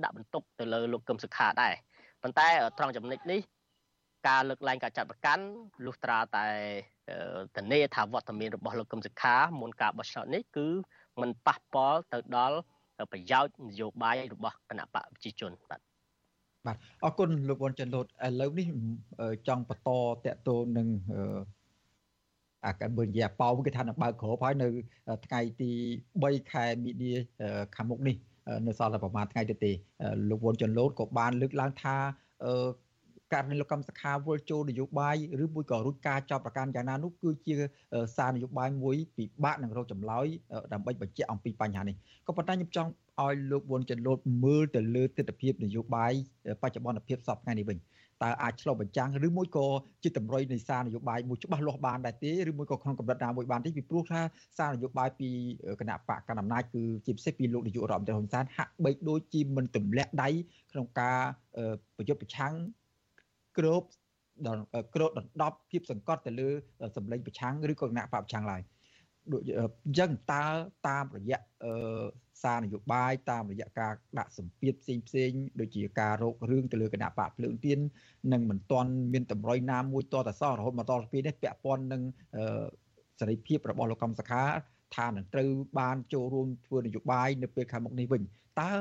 [0.04, 1.74] ដាក់បន្ទុកទៅលើលោកកឹមសុខាដែរ
[2.22, 3.42] ប៉ុន្តែត្រង់ចំណុចនេះ
[4.28, 5.44] ការលើកលែងការចាត់ប្រកាន់
[5.86, 6.46] លុះត្រាតែ
[7.56, 10.68] ធានាថាវត្តមានរបស់លោកកឹមសុខាមុនការបោះឆ្នោតនេះគឺ
[11.22, 12.58] มันប៉ះពាល់ទៅដល់
[13.12, 15.82] ប្រយោជន៍នយោបាយរបស់គណៈបកប្រជាជនបាទ
[16.66, 18.68] បាទអរគុណលោកវ៉ុនចិនលូតឥឡូវនេះ
[19.48, 19.90] ចង់បន្ត
[20.26, 20.88] តកតូននឹង
[22.66, 24.68] អាកាបើនិយាយប៉ោគេថានឹងបើកក្របហើយនៅ
[25.26, 25.72] ថ្ងៃទី
[26.12, 27.12] 3ខែមីនា
[27.76, 28.16] ខាងមុខនេះ
[28.68, 29.72] នៅសល់តែប្រហែលថ្ងៃទៀតទេ
[30.30, 31.96] លោកវ៉ុនចិនលូតក៏បានលើកឡើងថា
[33.34, 37.54] ករណីលោកកម្មសខាវល់ចូលនយោបាយឬមួយក៏រួចការចោទប្រកាន់យ៉ាងណានោះគឺជា
[38.18, 40.26] សារនយោបាយមួយពិបាកនឹងរកចម្លើយ
[40.74, 41.96] ដើម្បីបញ្ជាក់អំពីបញ្ហានេះ
[42.28, 42.92] ក៏ប៉ុន្តែខ្ញុំចង់
[43.22, 46.14] ឲ្យលោកវុនចិនលូតមើលទៅលើទស្សនវិជ្ជានយោបាយ
[46.62, 47.78] បច្ចុប្បន្នភាពសពថ្ងៃនេះវិញ
[48.24, 49.68] តើអាចឆ្លុះបញ្ចាំងឬមួយក៏
[50.04, 54.22] ជាតម្រុយនៃសារនយោបាយមួយច្បាស់លាស់បានដែរទេឬមួយក៏ក្នុងកម្រិតណាមួយបានទេពីព្រោះថា
[54.58, 55.30] សារនយោបាយពី
[55.80, 60.30] គណៈបកកណ្ដាលអំណាចគឺជាពិសេសពីលោកនាយករដ្ឋមន្ត្រីហ៊ុនសែនហាក់បីដូចជាមិនទម្លាក់ដៃ
[60.72, 61.18] ក្នុងការ
[61.98, 62.54] ប្រយុទ្ធប្រឆាំង
[63.58, 63.84] គ្រប
[64.48, 64.62] ដល់
[64.96, 66.50] គ្របដណ្ដប់ភាពសង្កត់ទៅលើ
[66.98, 68.62] សម្លេងប្រឆាំងឬក៏គណៈបកប្រឆាំងឡើយ
[69.32, 69.62] ដូចអ
[69.92, 70.46] ញ្ចឹងតើ
[70.88, 71.40] តាមរយៈ
[72.44, 77.80] សារនយោបាយតាមរយៈការដាក់សម្ពាធផ្សេងផ្សេងដូចជាការរោគរឿងទៅលើគណៈបកភ្លើងទៀន
[78.34, 82.02] នឹងមិនទាន់មានតម្រុយណាមួយតតសោះរហូតមកដល់ពេលនេះពាក់ព័ន្ធនឹង
[83.20, 84.44] សេរីភាពរបស់លោកកំសខា
[84.96, 85.50] ថានឹងត្រូវ
[85.80, 88.22] បានចូលរួមធ្វើនយោបាយនៅពេលខាងមុខនេះវិញ
[88.62, 88.72] តើ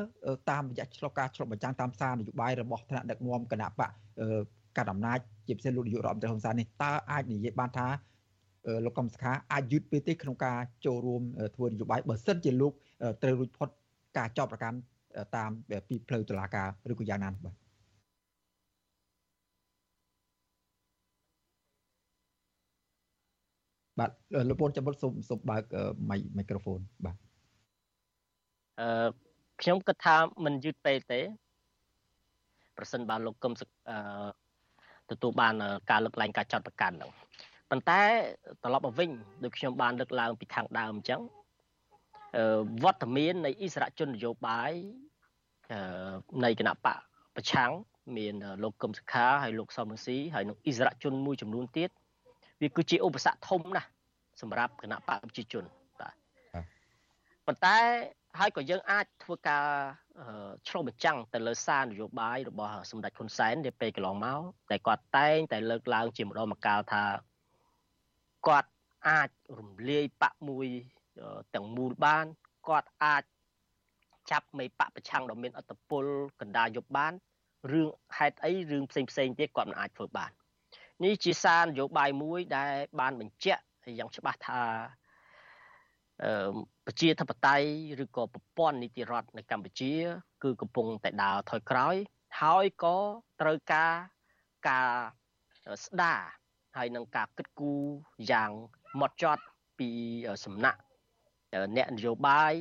[0.51, 3.90] តាមរយៈឆ្លុះការឆ្លុះបញ្ចាំងតាមសារនយោបាយរបស់ថ្នាក់ដឹកនាំគណៈបក
[4.76, 7.86] កាត់អំណាចជាពិសេសលោកនាយករដ្ឋមន្ត្រីហ៊ុនសែននេះតើអាចនិយាយបានថា
[8.84, 11.22] លោកកំសខាអាចយឺតពេលទេក្នុងការចូលរួម
[11.54, 12.72] ធ្វើនយោបាយបើសិនជាលោក
[13.22, 13.68] ត្រូវរួចផុត
[14.18, 14.78] ការចោទប្រកាន់
[15.36, 15.50] តាម
[15.88, 17.54] ពីផ្លូវតុលាការឬក៏យ៉ាងណាបាទ
[23.98, 24.10] បាទ
[24.48, 25.64] លោកពូនចាំមុតសូមសូមបើក
[26.38, 27.16] មីក្រូហ្វូនបាទ
[28.80, 29.08] អឺ
[29.62, 31.20] ខ្ញុំគិតថាមិនយឺតពេកទេ
[32.76, 33.52] ប្រសិនបើលោកកឹម
[33.90, 33.98] អឺ
[35.10, 35.54] ទទួលបាន
[35.90, 37.12] ការលើកលែងការចាត់ប្រកាន់ហ្នឹង
[37.72, 38.02] ប៉ុន្តែ
[38.62, 39.10] ត្រឡប់មកវិញ
[39.44, 41.20] ដូចខ្ញុំបានលើកឡើងពីខាងដើមអញ្ចឹង
[42.84, 44.72] វត្តមាននៃអិសរាជជននយោបាយ
[46.44, 46.98] នៃគណៈបក
[47.36, 47.70] ប្រឆាំង
[48.16, 51.90] មានលោកកឹមសុខាហើយលោកសំរងស៊ីហើយនឹងអិសរាជជនមួយចំនួនទៀត
[52.60, 53.88] វាគឺជាឧបសគ្គធំណាស់
[54.40, 55.64] សម្រាប់គណៈបកប្រជាជន
[56.00, 56.14] បាទ
[57.46, 57.76] ប៉ុន្តែ
[58.38, 59.66] ហើយក៏យើងអាចធ្វើការ
[60.68, 67.04] ឆ្លុះបញ្ចាំងទៅលើសារនយោបាយរបស់សម្ដេចហ៊ុនសែននាពេលកន្លងមកតែគាត់តែងតែលើកឡើងជាម្ដងម្កាលថា
[68.47, 68.70] គាត់
[69.09, 70.68] អាចរំលាយបកមួយ
[71.55, 72.26] ទាំងមូលបាន
[72.68, 73.22] គាត់អាច
[74.30, 76.05] ចាប់មេបកប្រឆាំងដ៏មានអត្តពល
[76.40, 77.12] កណ្ដាលយុបបាន
[77.72, 77.88] រឿង
[78.18, 80.30] ហេតុអីរឿងផ្សេងផ្សេងទៀតគាត់មិនអាចធ្វើបាន
[81.05, 83.62] នេះជាសារនយោបាយមួយដែលបានបញ្ជាក់
[83.99, 84.61] យ៉ាងច្បាស់ថា
[86.22, 86.53] អឺ
[86.86, 89.93] ប្រជាធិបតេយ្យឬក៏ប្រព័ន្ធនីតិរដ្ឋនៅកម្ពុជា
[90.43, 91.97] គឺកំពុងតែដើរថយក្រោយ
[92.40, 92.97] ហើយក៏
[93.40, 93.95] ត្រូវការ
[94.68, 94.88] ការ
[95.84, 96.22] ស្ដារ
[96.76, 97.82] ហើយនឹងការគិតគូរ
[98.30, 98.50] យ៉ាង
[99.00, 99.44] ម៉ត់ចត់
[99.78, 99.88] ពី
[100.44, 100.80] សំណាក់
[101.76, 102.54] អ្នកនយោបាយ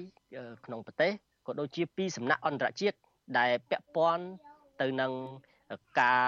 [0.65, 1.11] ក្នុងប្រទេស
[1.47, 2.97] ក៏ដូចជាពីសំណាក់អន្តរជាតិ
[3.37, 4.25] ដែលពាក់ព័ន្ធ
[4.81, 5.11] ទៅនឹង
[6.01, 6.25] ការ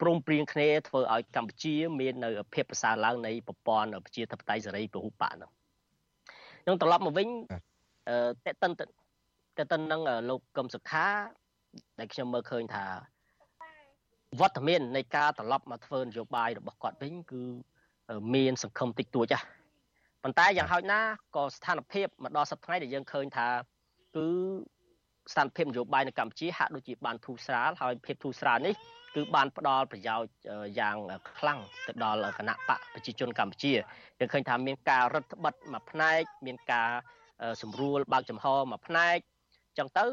[0.00, 5.50] ព្រមព្រៀងគ្នាធ្វើឲ្យកម្ពុជា មាននៅភាពប្រសើរឡើងនៃប្រព័ន្ធប្រជាធិបតេយ្យសេរីពហុបកនោះ
[6.62, 7.28] ខ្ញុំត្រឡប់មកវិញ
[8.46, 11.06] តេតិនតេតិននឹងលោកកឹមសុខា
[11.98, 12.84] ដែលខ្ញុំមើលឃើញថា
[14.40, 17.42] វត្តមាននៃការត្រឡប់មកធ្វើនយោបាយរបស់គាត់វិញគឺ
[18.34, 19.42] មានសង្ឃឹមតិចតួចហ่ะ
[20.22, 21.00] ប៉ុន្តែយ៉ាងហោចណា
[21.36, 23.48] ក៏ស្ថានភាពមកដល់សប្តាហ៍ដែលយើងឃើញថា
[24.16, 24.28] គឺ
[25.32, 28.74] ស្ថានភាពនយោបាយនៅកម្ពុជាហាក់ដូចជាបានធូរស្រាលហើយភាពធូរស្រាលនេះ
[29.14, 30.28] គឺបានផ្ដល់ប្រយោជន៍
[30.78, 30.96] យ៉ាង
[31.38, 33.72] ខ្លាំងទៅដល់គណៈបកប្រជាជនកម្ពុជា
[34.18, 36.90] យើងឃើញថាមានការរឹតបន្តឹងមួយផ្នែកមានការ
[37.62, 39.16] សម្រួលបើកចំហមួយផ្នែក
[39.78, 40.04] ចឹងទៅ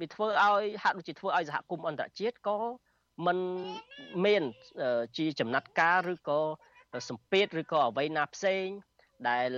[0.00, 2.58] វាធ្វើឲ្យហាក់ដូចជាធ្វើឲ្យសហគមន៍អន្តរជាតិក៏
[3.26, 3.38] มัน
[4.24, 4.42] មាន
[5.18, 6.40] ជាចំណាត់ការឬក៏
[7.08, 8.66] សម្ពាធឬក៏អ្វីណាផ្សេង
[9.28, 9.50] ដែល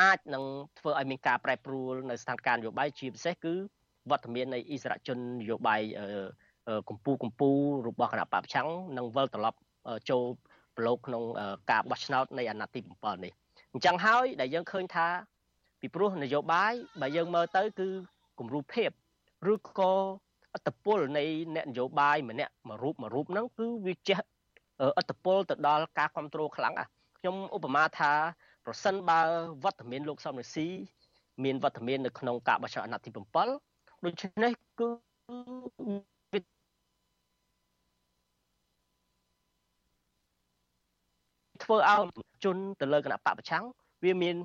[0.00, 0.44] អាចនឹង
[0.78, 3.54] ធ្វើឲ្យមានការប្រែប្រួលនៅស្ថានភាពនយោបាយជាពិសេសគឺ
[4.10, 5.80] វត្តមាននៃអិសរាជជននយោបាយ
[6.88, 8.68] កម្ពុជាកម្ពុជារបស់គណៈបព្វឆាំង
[8.98, 9.58] នឹងវិលត្រឡប់
[10.10, 10.24] ចូល
[10.76, 11.22] ប្រឡូកក្នុង
[11.70, 13.32] ការបោះឆ្នោតនៃអាណត្តិទី7នេះ
[13.72, 15.08] អញ្ចឹងហើយដែលយើងឃើញថា
[15.80, 17.88] ពីព្រោះនយោបាយបើយើងមើលទៅគឺ
[18.38, 18.90] គំរូភាព
[19.52, 19.92] ឬក៏
[20.54, 21.24] អត្តពលនៃ
[21.54, 24.18] អ្នកនយោបាយម្នាក់មួយរូបមួយរូបហ្នឹងគឺវាចេះ
[24.98, 26.74] អត្តពលទៅដល់ការគ្រប់គ្រងខ្លាំង
[27.18, 28.12] ខ្ញុំឧបមាថា
[28.66, 29.20] ប្រសិនបើ
[29.64, 30.68] វត្តមានលោកសំរងស៊ី
[31.44, 34.88] មានវត្តមាននៅក្នុងការបោះឆ្នោតអាណត្តិទី7ដូច្នេះគឺ
[41.62, 42.02] ធ្វើឲ្យ
[42.44, 43.64] ជនទៅលើគណៈបពប្រឆាំង
[44.04, 44.36] វាមាន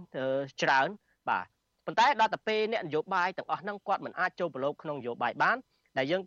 [0.61, 0.87] ច្រើន
[1.29, 1.45] បាទ
[1.85, 5.57] ប៉ុន្តែដល់តែពេលអ្នកនយោបាយទាំងអស់ហ្នឹងគាត់មិនអាចចូលប្រឡូកក្នុងនយោបាយបាន
[5.97, 6.21] ដែលយើង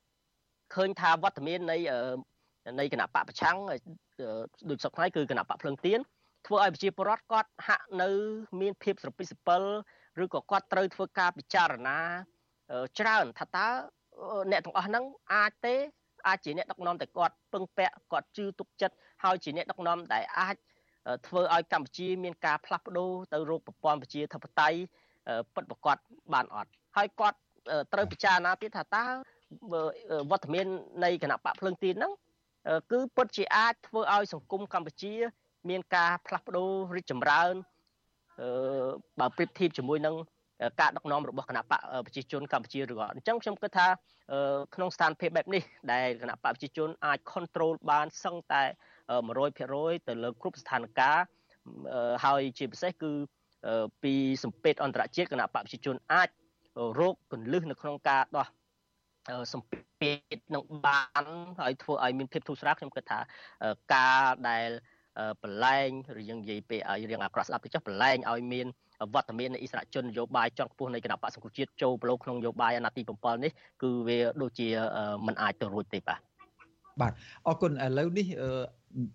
[0.75, 1.77] ឃើញថាវត្តមាននៃ
[2.81, 3.57] នៃគណៈបកប្រឆាំង
[4.71, 6.01] ដូចសពថ្ងៃគឺគណៈបកភ្លឹងទៀន
[6.47, 8.09] ធ្វើឲ្យប្រជាពលរដ្ឋគាត់ហាក់នៅ
[8.61, 9.62] មានភាពស្រពិសពិល
[10.23, 11.99] ឬក៏គាត់ត្រូវធ្វើការពិចារណា
[12.99, 13.66] ច្រើនថាតើ
[14.51, 15.05] អ្នកទាំងអស់ហ្នឹង
[15.35, 15.75] អាចទេ
[16.29, 20.57] អាចជាអ្នកដឹកនាំតែគាត់ពឹងពាក់គាត់ជឿទុកចិត្តហើយជាអ្នកដឹកនាំដែលអាច
[21.27, 24.79] ធ្វើឲ្យកម្ពុជាមានការផ្លាស់ប្ដូរទៅរកប្រព័ន្ធប្រជាធិបតេយ្យ
[25.55, 25.97] ពិតប្រាកដ
[26.33, 27.39] បានអត់ហើយគាត់
[27.93, 29.05] ត្រូវពិចារណាទៀតថាតើ
[30.31, 30.67] វត្តមាន
[31.05, 32.13] នៃគណៈបកភ្លឹងទីនហ្នឹង
[32.93, 35.15] គឺពិតជាអាចធ្វើឲ្យសង្គមកម្ពុជា
[35.71, 37.53] មានការផ្លាស់ប្ដូររីកចម្រើន
[39.21, 40.17] បើប្រៀបធៀបជាមួយនឹង
[40.81, 43.87] ការដឹកនាំរបស់គណៈបកប្រជាជនកម្ពុជាឬក៏អញ្ចឹងខ្ញុំគិតថា
[44.75, 48.63] ក្នុងស្ថានភាពបែបនេះដែលគណៈបកប្រជាជនអាច control បានសឹងតែ
[49.31, 51.25] 100%ទៅលើគ្រប់ស្ថានភាព
[52.25, 53.13] ហើយជាពិសេសគឺ
[54.03, 56.29] ពីសម្ពាធអន្តរជាតិគណៈបកប្រជាជនអាច
[57.01, 58.47] រោគកលឹះនៅក្នុងការដោះ
[59.53, 61.25] សម្ពាធនឹងបាន
[61.61, 63.18] ហើយធ្វើឲ្យមានភាពធូរស្រាលខ្ញុំគិតថា
[63.95, 64.68] ការដែល
[65.43, 68.66] ប្រឡែងឬយើងនិយាយពេលឲ្យរៀងអាក្រក់ស្ដាប់ទៅចុះប្រឡែងឲ្យមាន
[69.14, 73.53] វត្តមាននៃអិសរាជជននយោបាយជាន់ខ្ពស់នៃគណៈបកសង្គ្រោះជាតិចូលប្រឡូកក្នុងនយោបាយអាណត្តិទី7នេះ
[73.83, 74.68] គឺវាដូចជា
[75.27, 76.21] មិនអាចទៅរួចទេបាទ
[77.01, 77.12] បាទ
[77.47, 78.27] អរគុណឥឡូវនេះ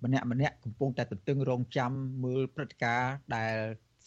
[0.04, 1.92] ម្នាក់ម្នាក់កំពុងតែទន្ទឹងរង់ចាំ
[2.24, 3.56] មើលព្រឹត្តិការណ៍ដែល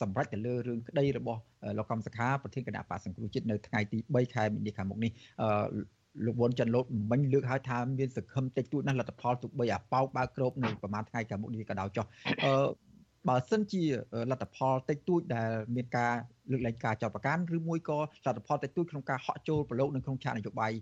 [0.01, 1.41] សម្រាប់ទៅលើរឿងក្តីរបស់
[1.79, 5.11] លោកកំសខាប្រធានគណៈបកសង្គ្រោះជាតិនៅថ្ងៃទី3ខែមីនាខាងមុខនេះ
[5.43, 5.49] អឺ
[6.27, 12.07] លោកវុនច័ន្ទលូតមិញលើកឲ្យថាមានសង្ឃឹមតិចតួចណាស់លទ្ធផលទុកបីអាប៉ោកបើក្របនៅប្រហែលថ្ងៃខាងមុខនេះក៏ដោយចុះ
[12.45, 12.53] អឺ
[13.29, 13.83] បើសិនជា
[14.31, 16.15] លទ្ធផលតិចតួចដែលមានការ
[16.51, 18.03] លើកលែងការចោទប្រកាន់ឬមួយក៏ល
[18.33, 20.73] ទ្ធផលតិចតួចក្នុងការហក់ចូលប្រឡូកនៅក្នុងឆាកនយោបាយ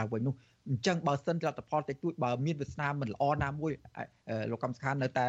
[0.00, 0.34] ឡើងវិញនោះ
[0.68, 3.72] អញ្ចឹងបើសិនលទ្ធផលតិចតួចបើមានវាសនាមិនល្អណាមួយ
[4.50, 5.26] លោកកម្មសខានៅតែ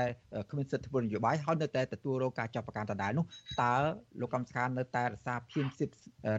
[0.49, 3.25] គ្មានសិទ្ធិធ្វើនយោបាយហើយនៅតែទទួលរងការចាប់ប្រកាន់ដដែលនោះ
[3.61, 3.73] តើ
[4.21, 5.65] លោកកម្មសខានៅតែរក្សាភាព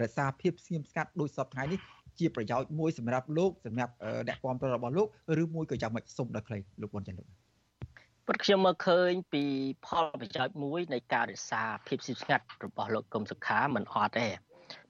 [0.03, 1.81] រក្សាភាពស្ងៀមស្ងាត់ដោយសពថ្ងៃនេះ
[2.19, 3.93] ជាប្រយោជន៍មួយសម្រាប់លោកសម្រាប់
[4.29, 5.07] អ្នកគាំទ្ររបស់លោក
[5.43, 7.29] ឬមួយក៏យ៉ាងម៉េចសុំដល់ខ្លីលោកវុនចាន់លោក
[8.31, 9.45] ពុតខ្ញុំមើលឃើញពី
[9.87, 14.29] ផលប្រយោជន៍មួយនៃការរក្សាភាពស្ងៀមស្ងាត់របស់លោកកុំសុខាមិនអត់ទេ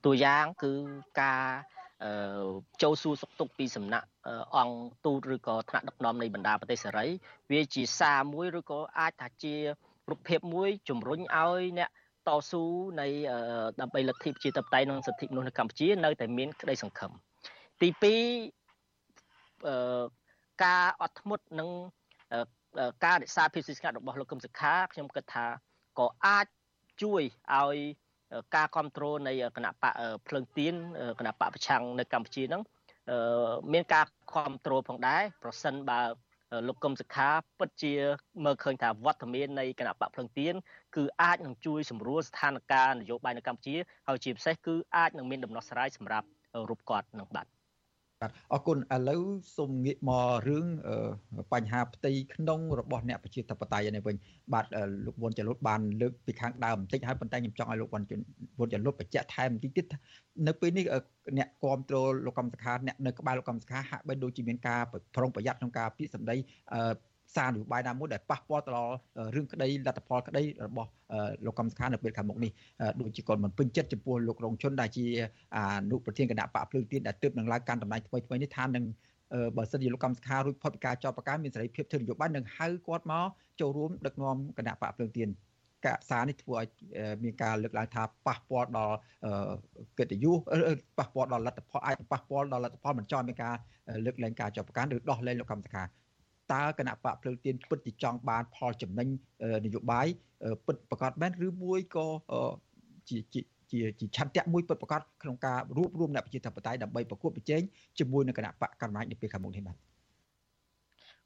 [0.05, 0.72] តួយ៉ាងគឺ
[1.20, 1.45] ការ
[2.82, 4.07] ចូលសួរសុខទុក្ខពីសំណាក់
[4.57, 7.07] អង្គទូតឬក៏ថ្នាក់ដឹកនាំនៃបណ្ដាប្រទេសសេរី
[7.51, 9.55] វាជាសារមួយឬក៏អាចថាជា
[10.11, 11.91] រូបភាពមួយជំរុញឲ្យអ្នក
[12.28, 12.64] តស៊ូ
[13.01, 13.07] នៃ
[13.80, 17.11] ដើម្បីលទ្ធិប្រជាធិបតេយ្យនិងសិទ្ធិមនុស្សនៅកម្ពុជា នៅតែមានក្តីសង្ឃឹម
[17.80, 20.03] ទី2អឺ
[20.64, 21.68] ការអត់ធ្មត់និង
[23.05, 25.47] ការរក្សាភាពស្ងៀមស្ងាត់របស់លោកកឹមសុខាខ្ញុំគិតថា
[25.99, 26.47] ក៏អាច
[27.03, 27.22] ជួយ
[27.55, 27.76] ឲ្យ
[28.57, 29.95] ការគ្រប់គ្រងនៃគណៈបក
[30.29, 30.74] ភ្លើងទៀន
[31.18, 32.62] គណៈបកប្រឆាំងនៅកម្ពុជាហ្នឹង
[33.72, 36.01] មានការគ្រប់គ្រងផងដែរប្រសិនបើ
[36.68, 37.93] លោកកឹមសុខាពិតជា
[38.45, 40.55] មើលឃើញថាវត្តមាននៃគណៈបកភ្លឹងទៀន
[40.97, 43.74] គឺអាចនឹងជួយសម្រួលស្ថានភាពនយោបាយនៅកម្ពុជា
[44.09, 46.26] ហើយជាពិសេសគឺអាចនឹងមានដំណោះស្រាយសម្រាប់
[46.70, 47.57] រូបគាត់នឹងបាទ
[48.23, 49.23] បាទអរគុណឥឡូវ
[49.57, 50.66] សូមងាកមករឿង
[51.53, 54.16] បញ្ហាផ្ទៃក្នុងរបស់អ្នកប្រជាធិបតេយ្យនេះវិញ
[54.55, 54.66] បាទ
[55.07, 58.03] លោកវុនចលុតបានលើកពីខាងដើមបន្តិចហើយប៉ុន្តែខ្ញុំចង់ឲ្យលោកវុន
[58.59, 59.87] វុនចលុតបញ្ជាក់ថែមបន្តិចទៀត
[60.47, 60.85] នៅពេលនេះ
[61.39, 64.83] អ្នកគ្រប់គ្រងលោកកម្មសខាអ្នកនៅក្បែរលោកកម្មសខាហាក់បីដូចជាមានការ
[65.16, 66.37] ប្រុងប្រយ័ត្នក្នុងការពាក្យសម្ដី
[67.37, 68.95] សារនយោបាយណាមួយដែលប៉ះពាល់ទៅដល់
[69.35, 70.91] រឿងក្តីលទ្ធផលក្តីរបស់
[71.47, 72.51] លោកកំសខានៅពេលខាងមុខនេះ
[73.01, 75.07] ដូចជាគាត់មិនពេញចិត្តចំពោះលោករងជនដែលជា
[75.57, 75.59] អ
[75.91, 78.85] នុប្រធានគណៈបកភ្លើងទៀនដែលទើបនឹងឡើងកាន់តំណែងថ្មីថ្មីនេះថានឹង
[79.57, 83.26] បើសិនជាលោកកំសខារួចផុតពីការចោទប្រកាន់មានសេរីភាពធ្វើនយោបាយនឹងហៅគាត់មក
[83.61, 85.29] ចូលរួមដឹកនាំគណៈបកភ្លើងទៀន
[85.87, 86.68] កាសារនេះធ្វើឲ្យ
[87.24, 88.97] មានការលើកឡើងថាប៉ះពាល់ដល់
[89.99, 90.39] កិត្តិយស
[90.99, 93.55] ប៉ះពាល់ដល់លទ្ធផលអាចប៉ះពាល់ដល់លទ្ធផលមិនចង់មានការ
[94.05, 95.83] លើកលែងការចោទប្រកាន់ឬដោះលែងលោកកម្មសខា
[96.53, 99.09] តើគណៈបកភ្លើងទៀនពិតជាចង់បានផលចំណេញ
[99.64, 100.07] នយោបាយ
[100.66, 102.07] ពិតប្រកបមែនឬមួយក៏
[103.09, 103.40] ជាជា
[103.70, 107.62] ជាជាឆន្ទៈមួយពិតប្រកបក្នុងការរួបរวมអ្នកប្រជាធិបតេយ្យដើម្បីប្រកួតប្រជែង
[107.99, 109.76] ជាមួយនឹងគណៈបកកម្មាធិការនៅពេលខាងមុខនេះបាទ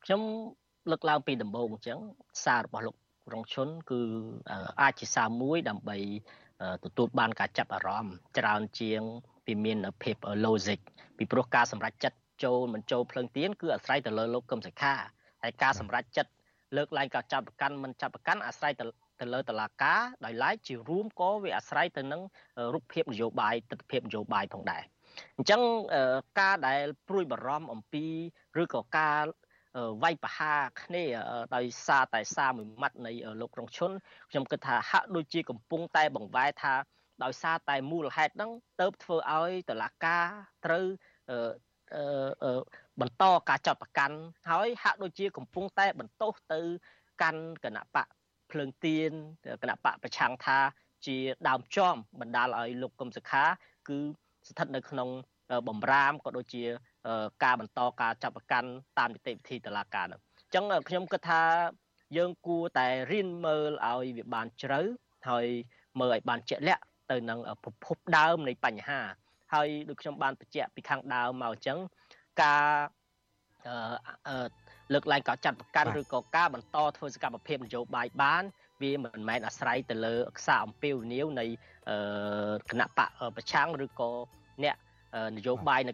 [0.05, 0.21] ខ្ញុំ
[0.91, 1.99] លើកឡើងពីដំបូងអញ្ចឹង
[2.45, 2.97] សាររបស់លោក
[3.33, 4.01] រងឈុនគឺ
[4.81, 5.97] អាចជាសារមួយដើម្បី
[6.85, 9.01] ទទួលបានការចាប់អារម្មណ៍ច្រើនជាង
[9.47, 10.17] ពីមានភាព
[10.47, 10.81] logic
[11.17, 14.95] ពីព្រោះការសម្រេចចិត្ត ចូលមិនចូលភ្លើងទៀនគឺអាស្រ័យទៅលើលោកកឹមសុខា
[15.43, 16.31] ហើយការសម្រេចចិត្ត
[16.77, 18.85] លើកឡើងការចាប់ប្រកាន់មិនចាប់ប្រកាន់អាស្រ័យទៅ
[19.21, 22.23] ទៅលើតឡាការដោយឡែកជារួមក៏វាអាស្រ័យទៅនឹង
[22.75, 24.83] រូបភាពនយោបាយទស្សនវិជ្ជានយោបាយផងដែរ
[25.37, 25.61] អញ្ចឹង
[26.41, 28.07] ការដែលព្រួយបារម្ភអំពី
[28.63, 29.23] ឬក៏ការ
[30.03, 31.05] វាយប្រហារគ្នា
[31.57, 33.91] ដោយសារតែសារមួយម៉ាត់នៃលោករងឈុន
[34.31, 36.75] ខ្ញុំគិតថាហាក់ដូចជាកំពុងតែបង្វែរថា
[37.25, 40.27] ដោយសារតែមូលហេតុហ្នឹងទៅធ្វើឲ្យតឡាការ
[40.65, 40.85] ត្រូវ
[43.01, 44.17] បន្តការចាត់ប្រកាន់
[44.51, 46.61] ហើយហាក់ដូចជាកំពុងតែបន្ទោសទៅ
[47.23, 48.07] កាន់គណៈបក
[48.51, 49.13] ភ្លើងទៀន
[49.63, 50.59] គណៈបកប្រឆាំងថា
[51.07, 51.17] ជា
[51.49, 53.45] ដើមចំបណ្ដាលឲ្យលោកកឹមសុខា
[53.89, 53.99] គឺ
[54.49, 55.09] ស្ថិតនៅក្នុង
[55.69, 56.65] បំរាមក៏ដូចជា
[57.45, 58.69] ការបន្តការចាប់ប្រកាន់
[58.99, 61.43] តាមនីតិវិធីតុលាការនោះអញ្ចឹងខ្ញុំគិតថា
[62.17, 64.81] យើងគួរតែរៀនមើលឲ្យវាបានជ្រៅ
[65.29, 65.47] ហើយ
[66.01, 69.01] មើលឲ្យបានជាក់លាក់ទៅនឹងប្រភពដើមនៃបញ្ហា
[69.53, 71.79] ហើយដូចខ្ញុំបានបញ្ជាក់ពីខាងដើមមកអញ្ចឹង
[72.43, 72.65] ការ
[74.93, 78.43] លើកឡើងកោចាត់ប្រកាន់ឬក៏ការបន្តធ្វើសកម្មភាពនយោបាយបាន
[78.83, 81.47] វាមិនមែនអាស្រ័យទៅលើខ្សែអំពាវនាវនៃ
[82.71, 84.11] គណៈបកប្រឆាំងឬក៏
[84.65, 84.77] អ្នក
[85.37, 85.91] នយោបាយនៅ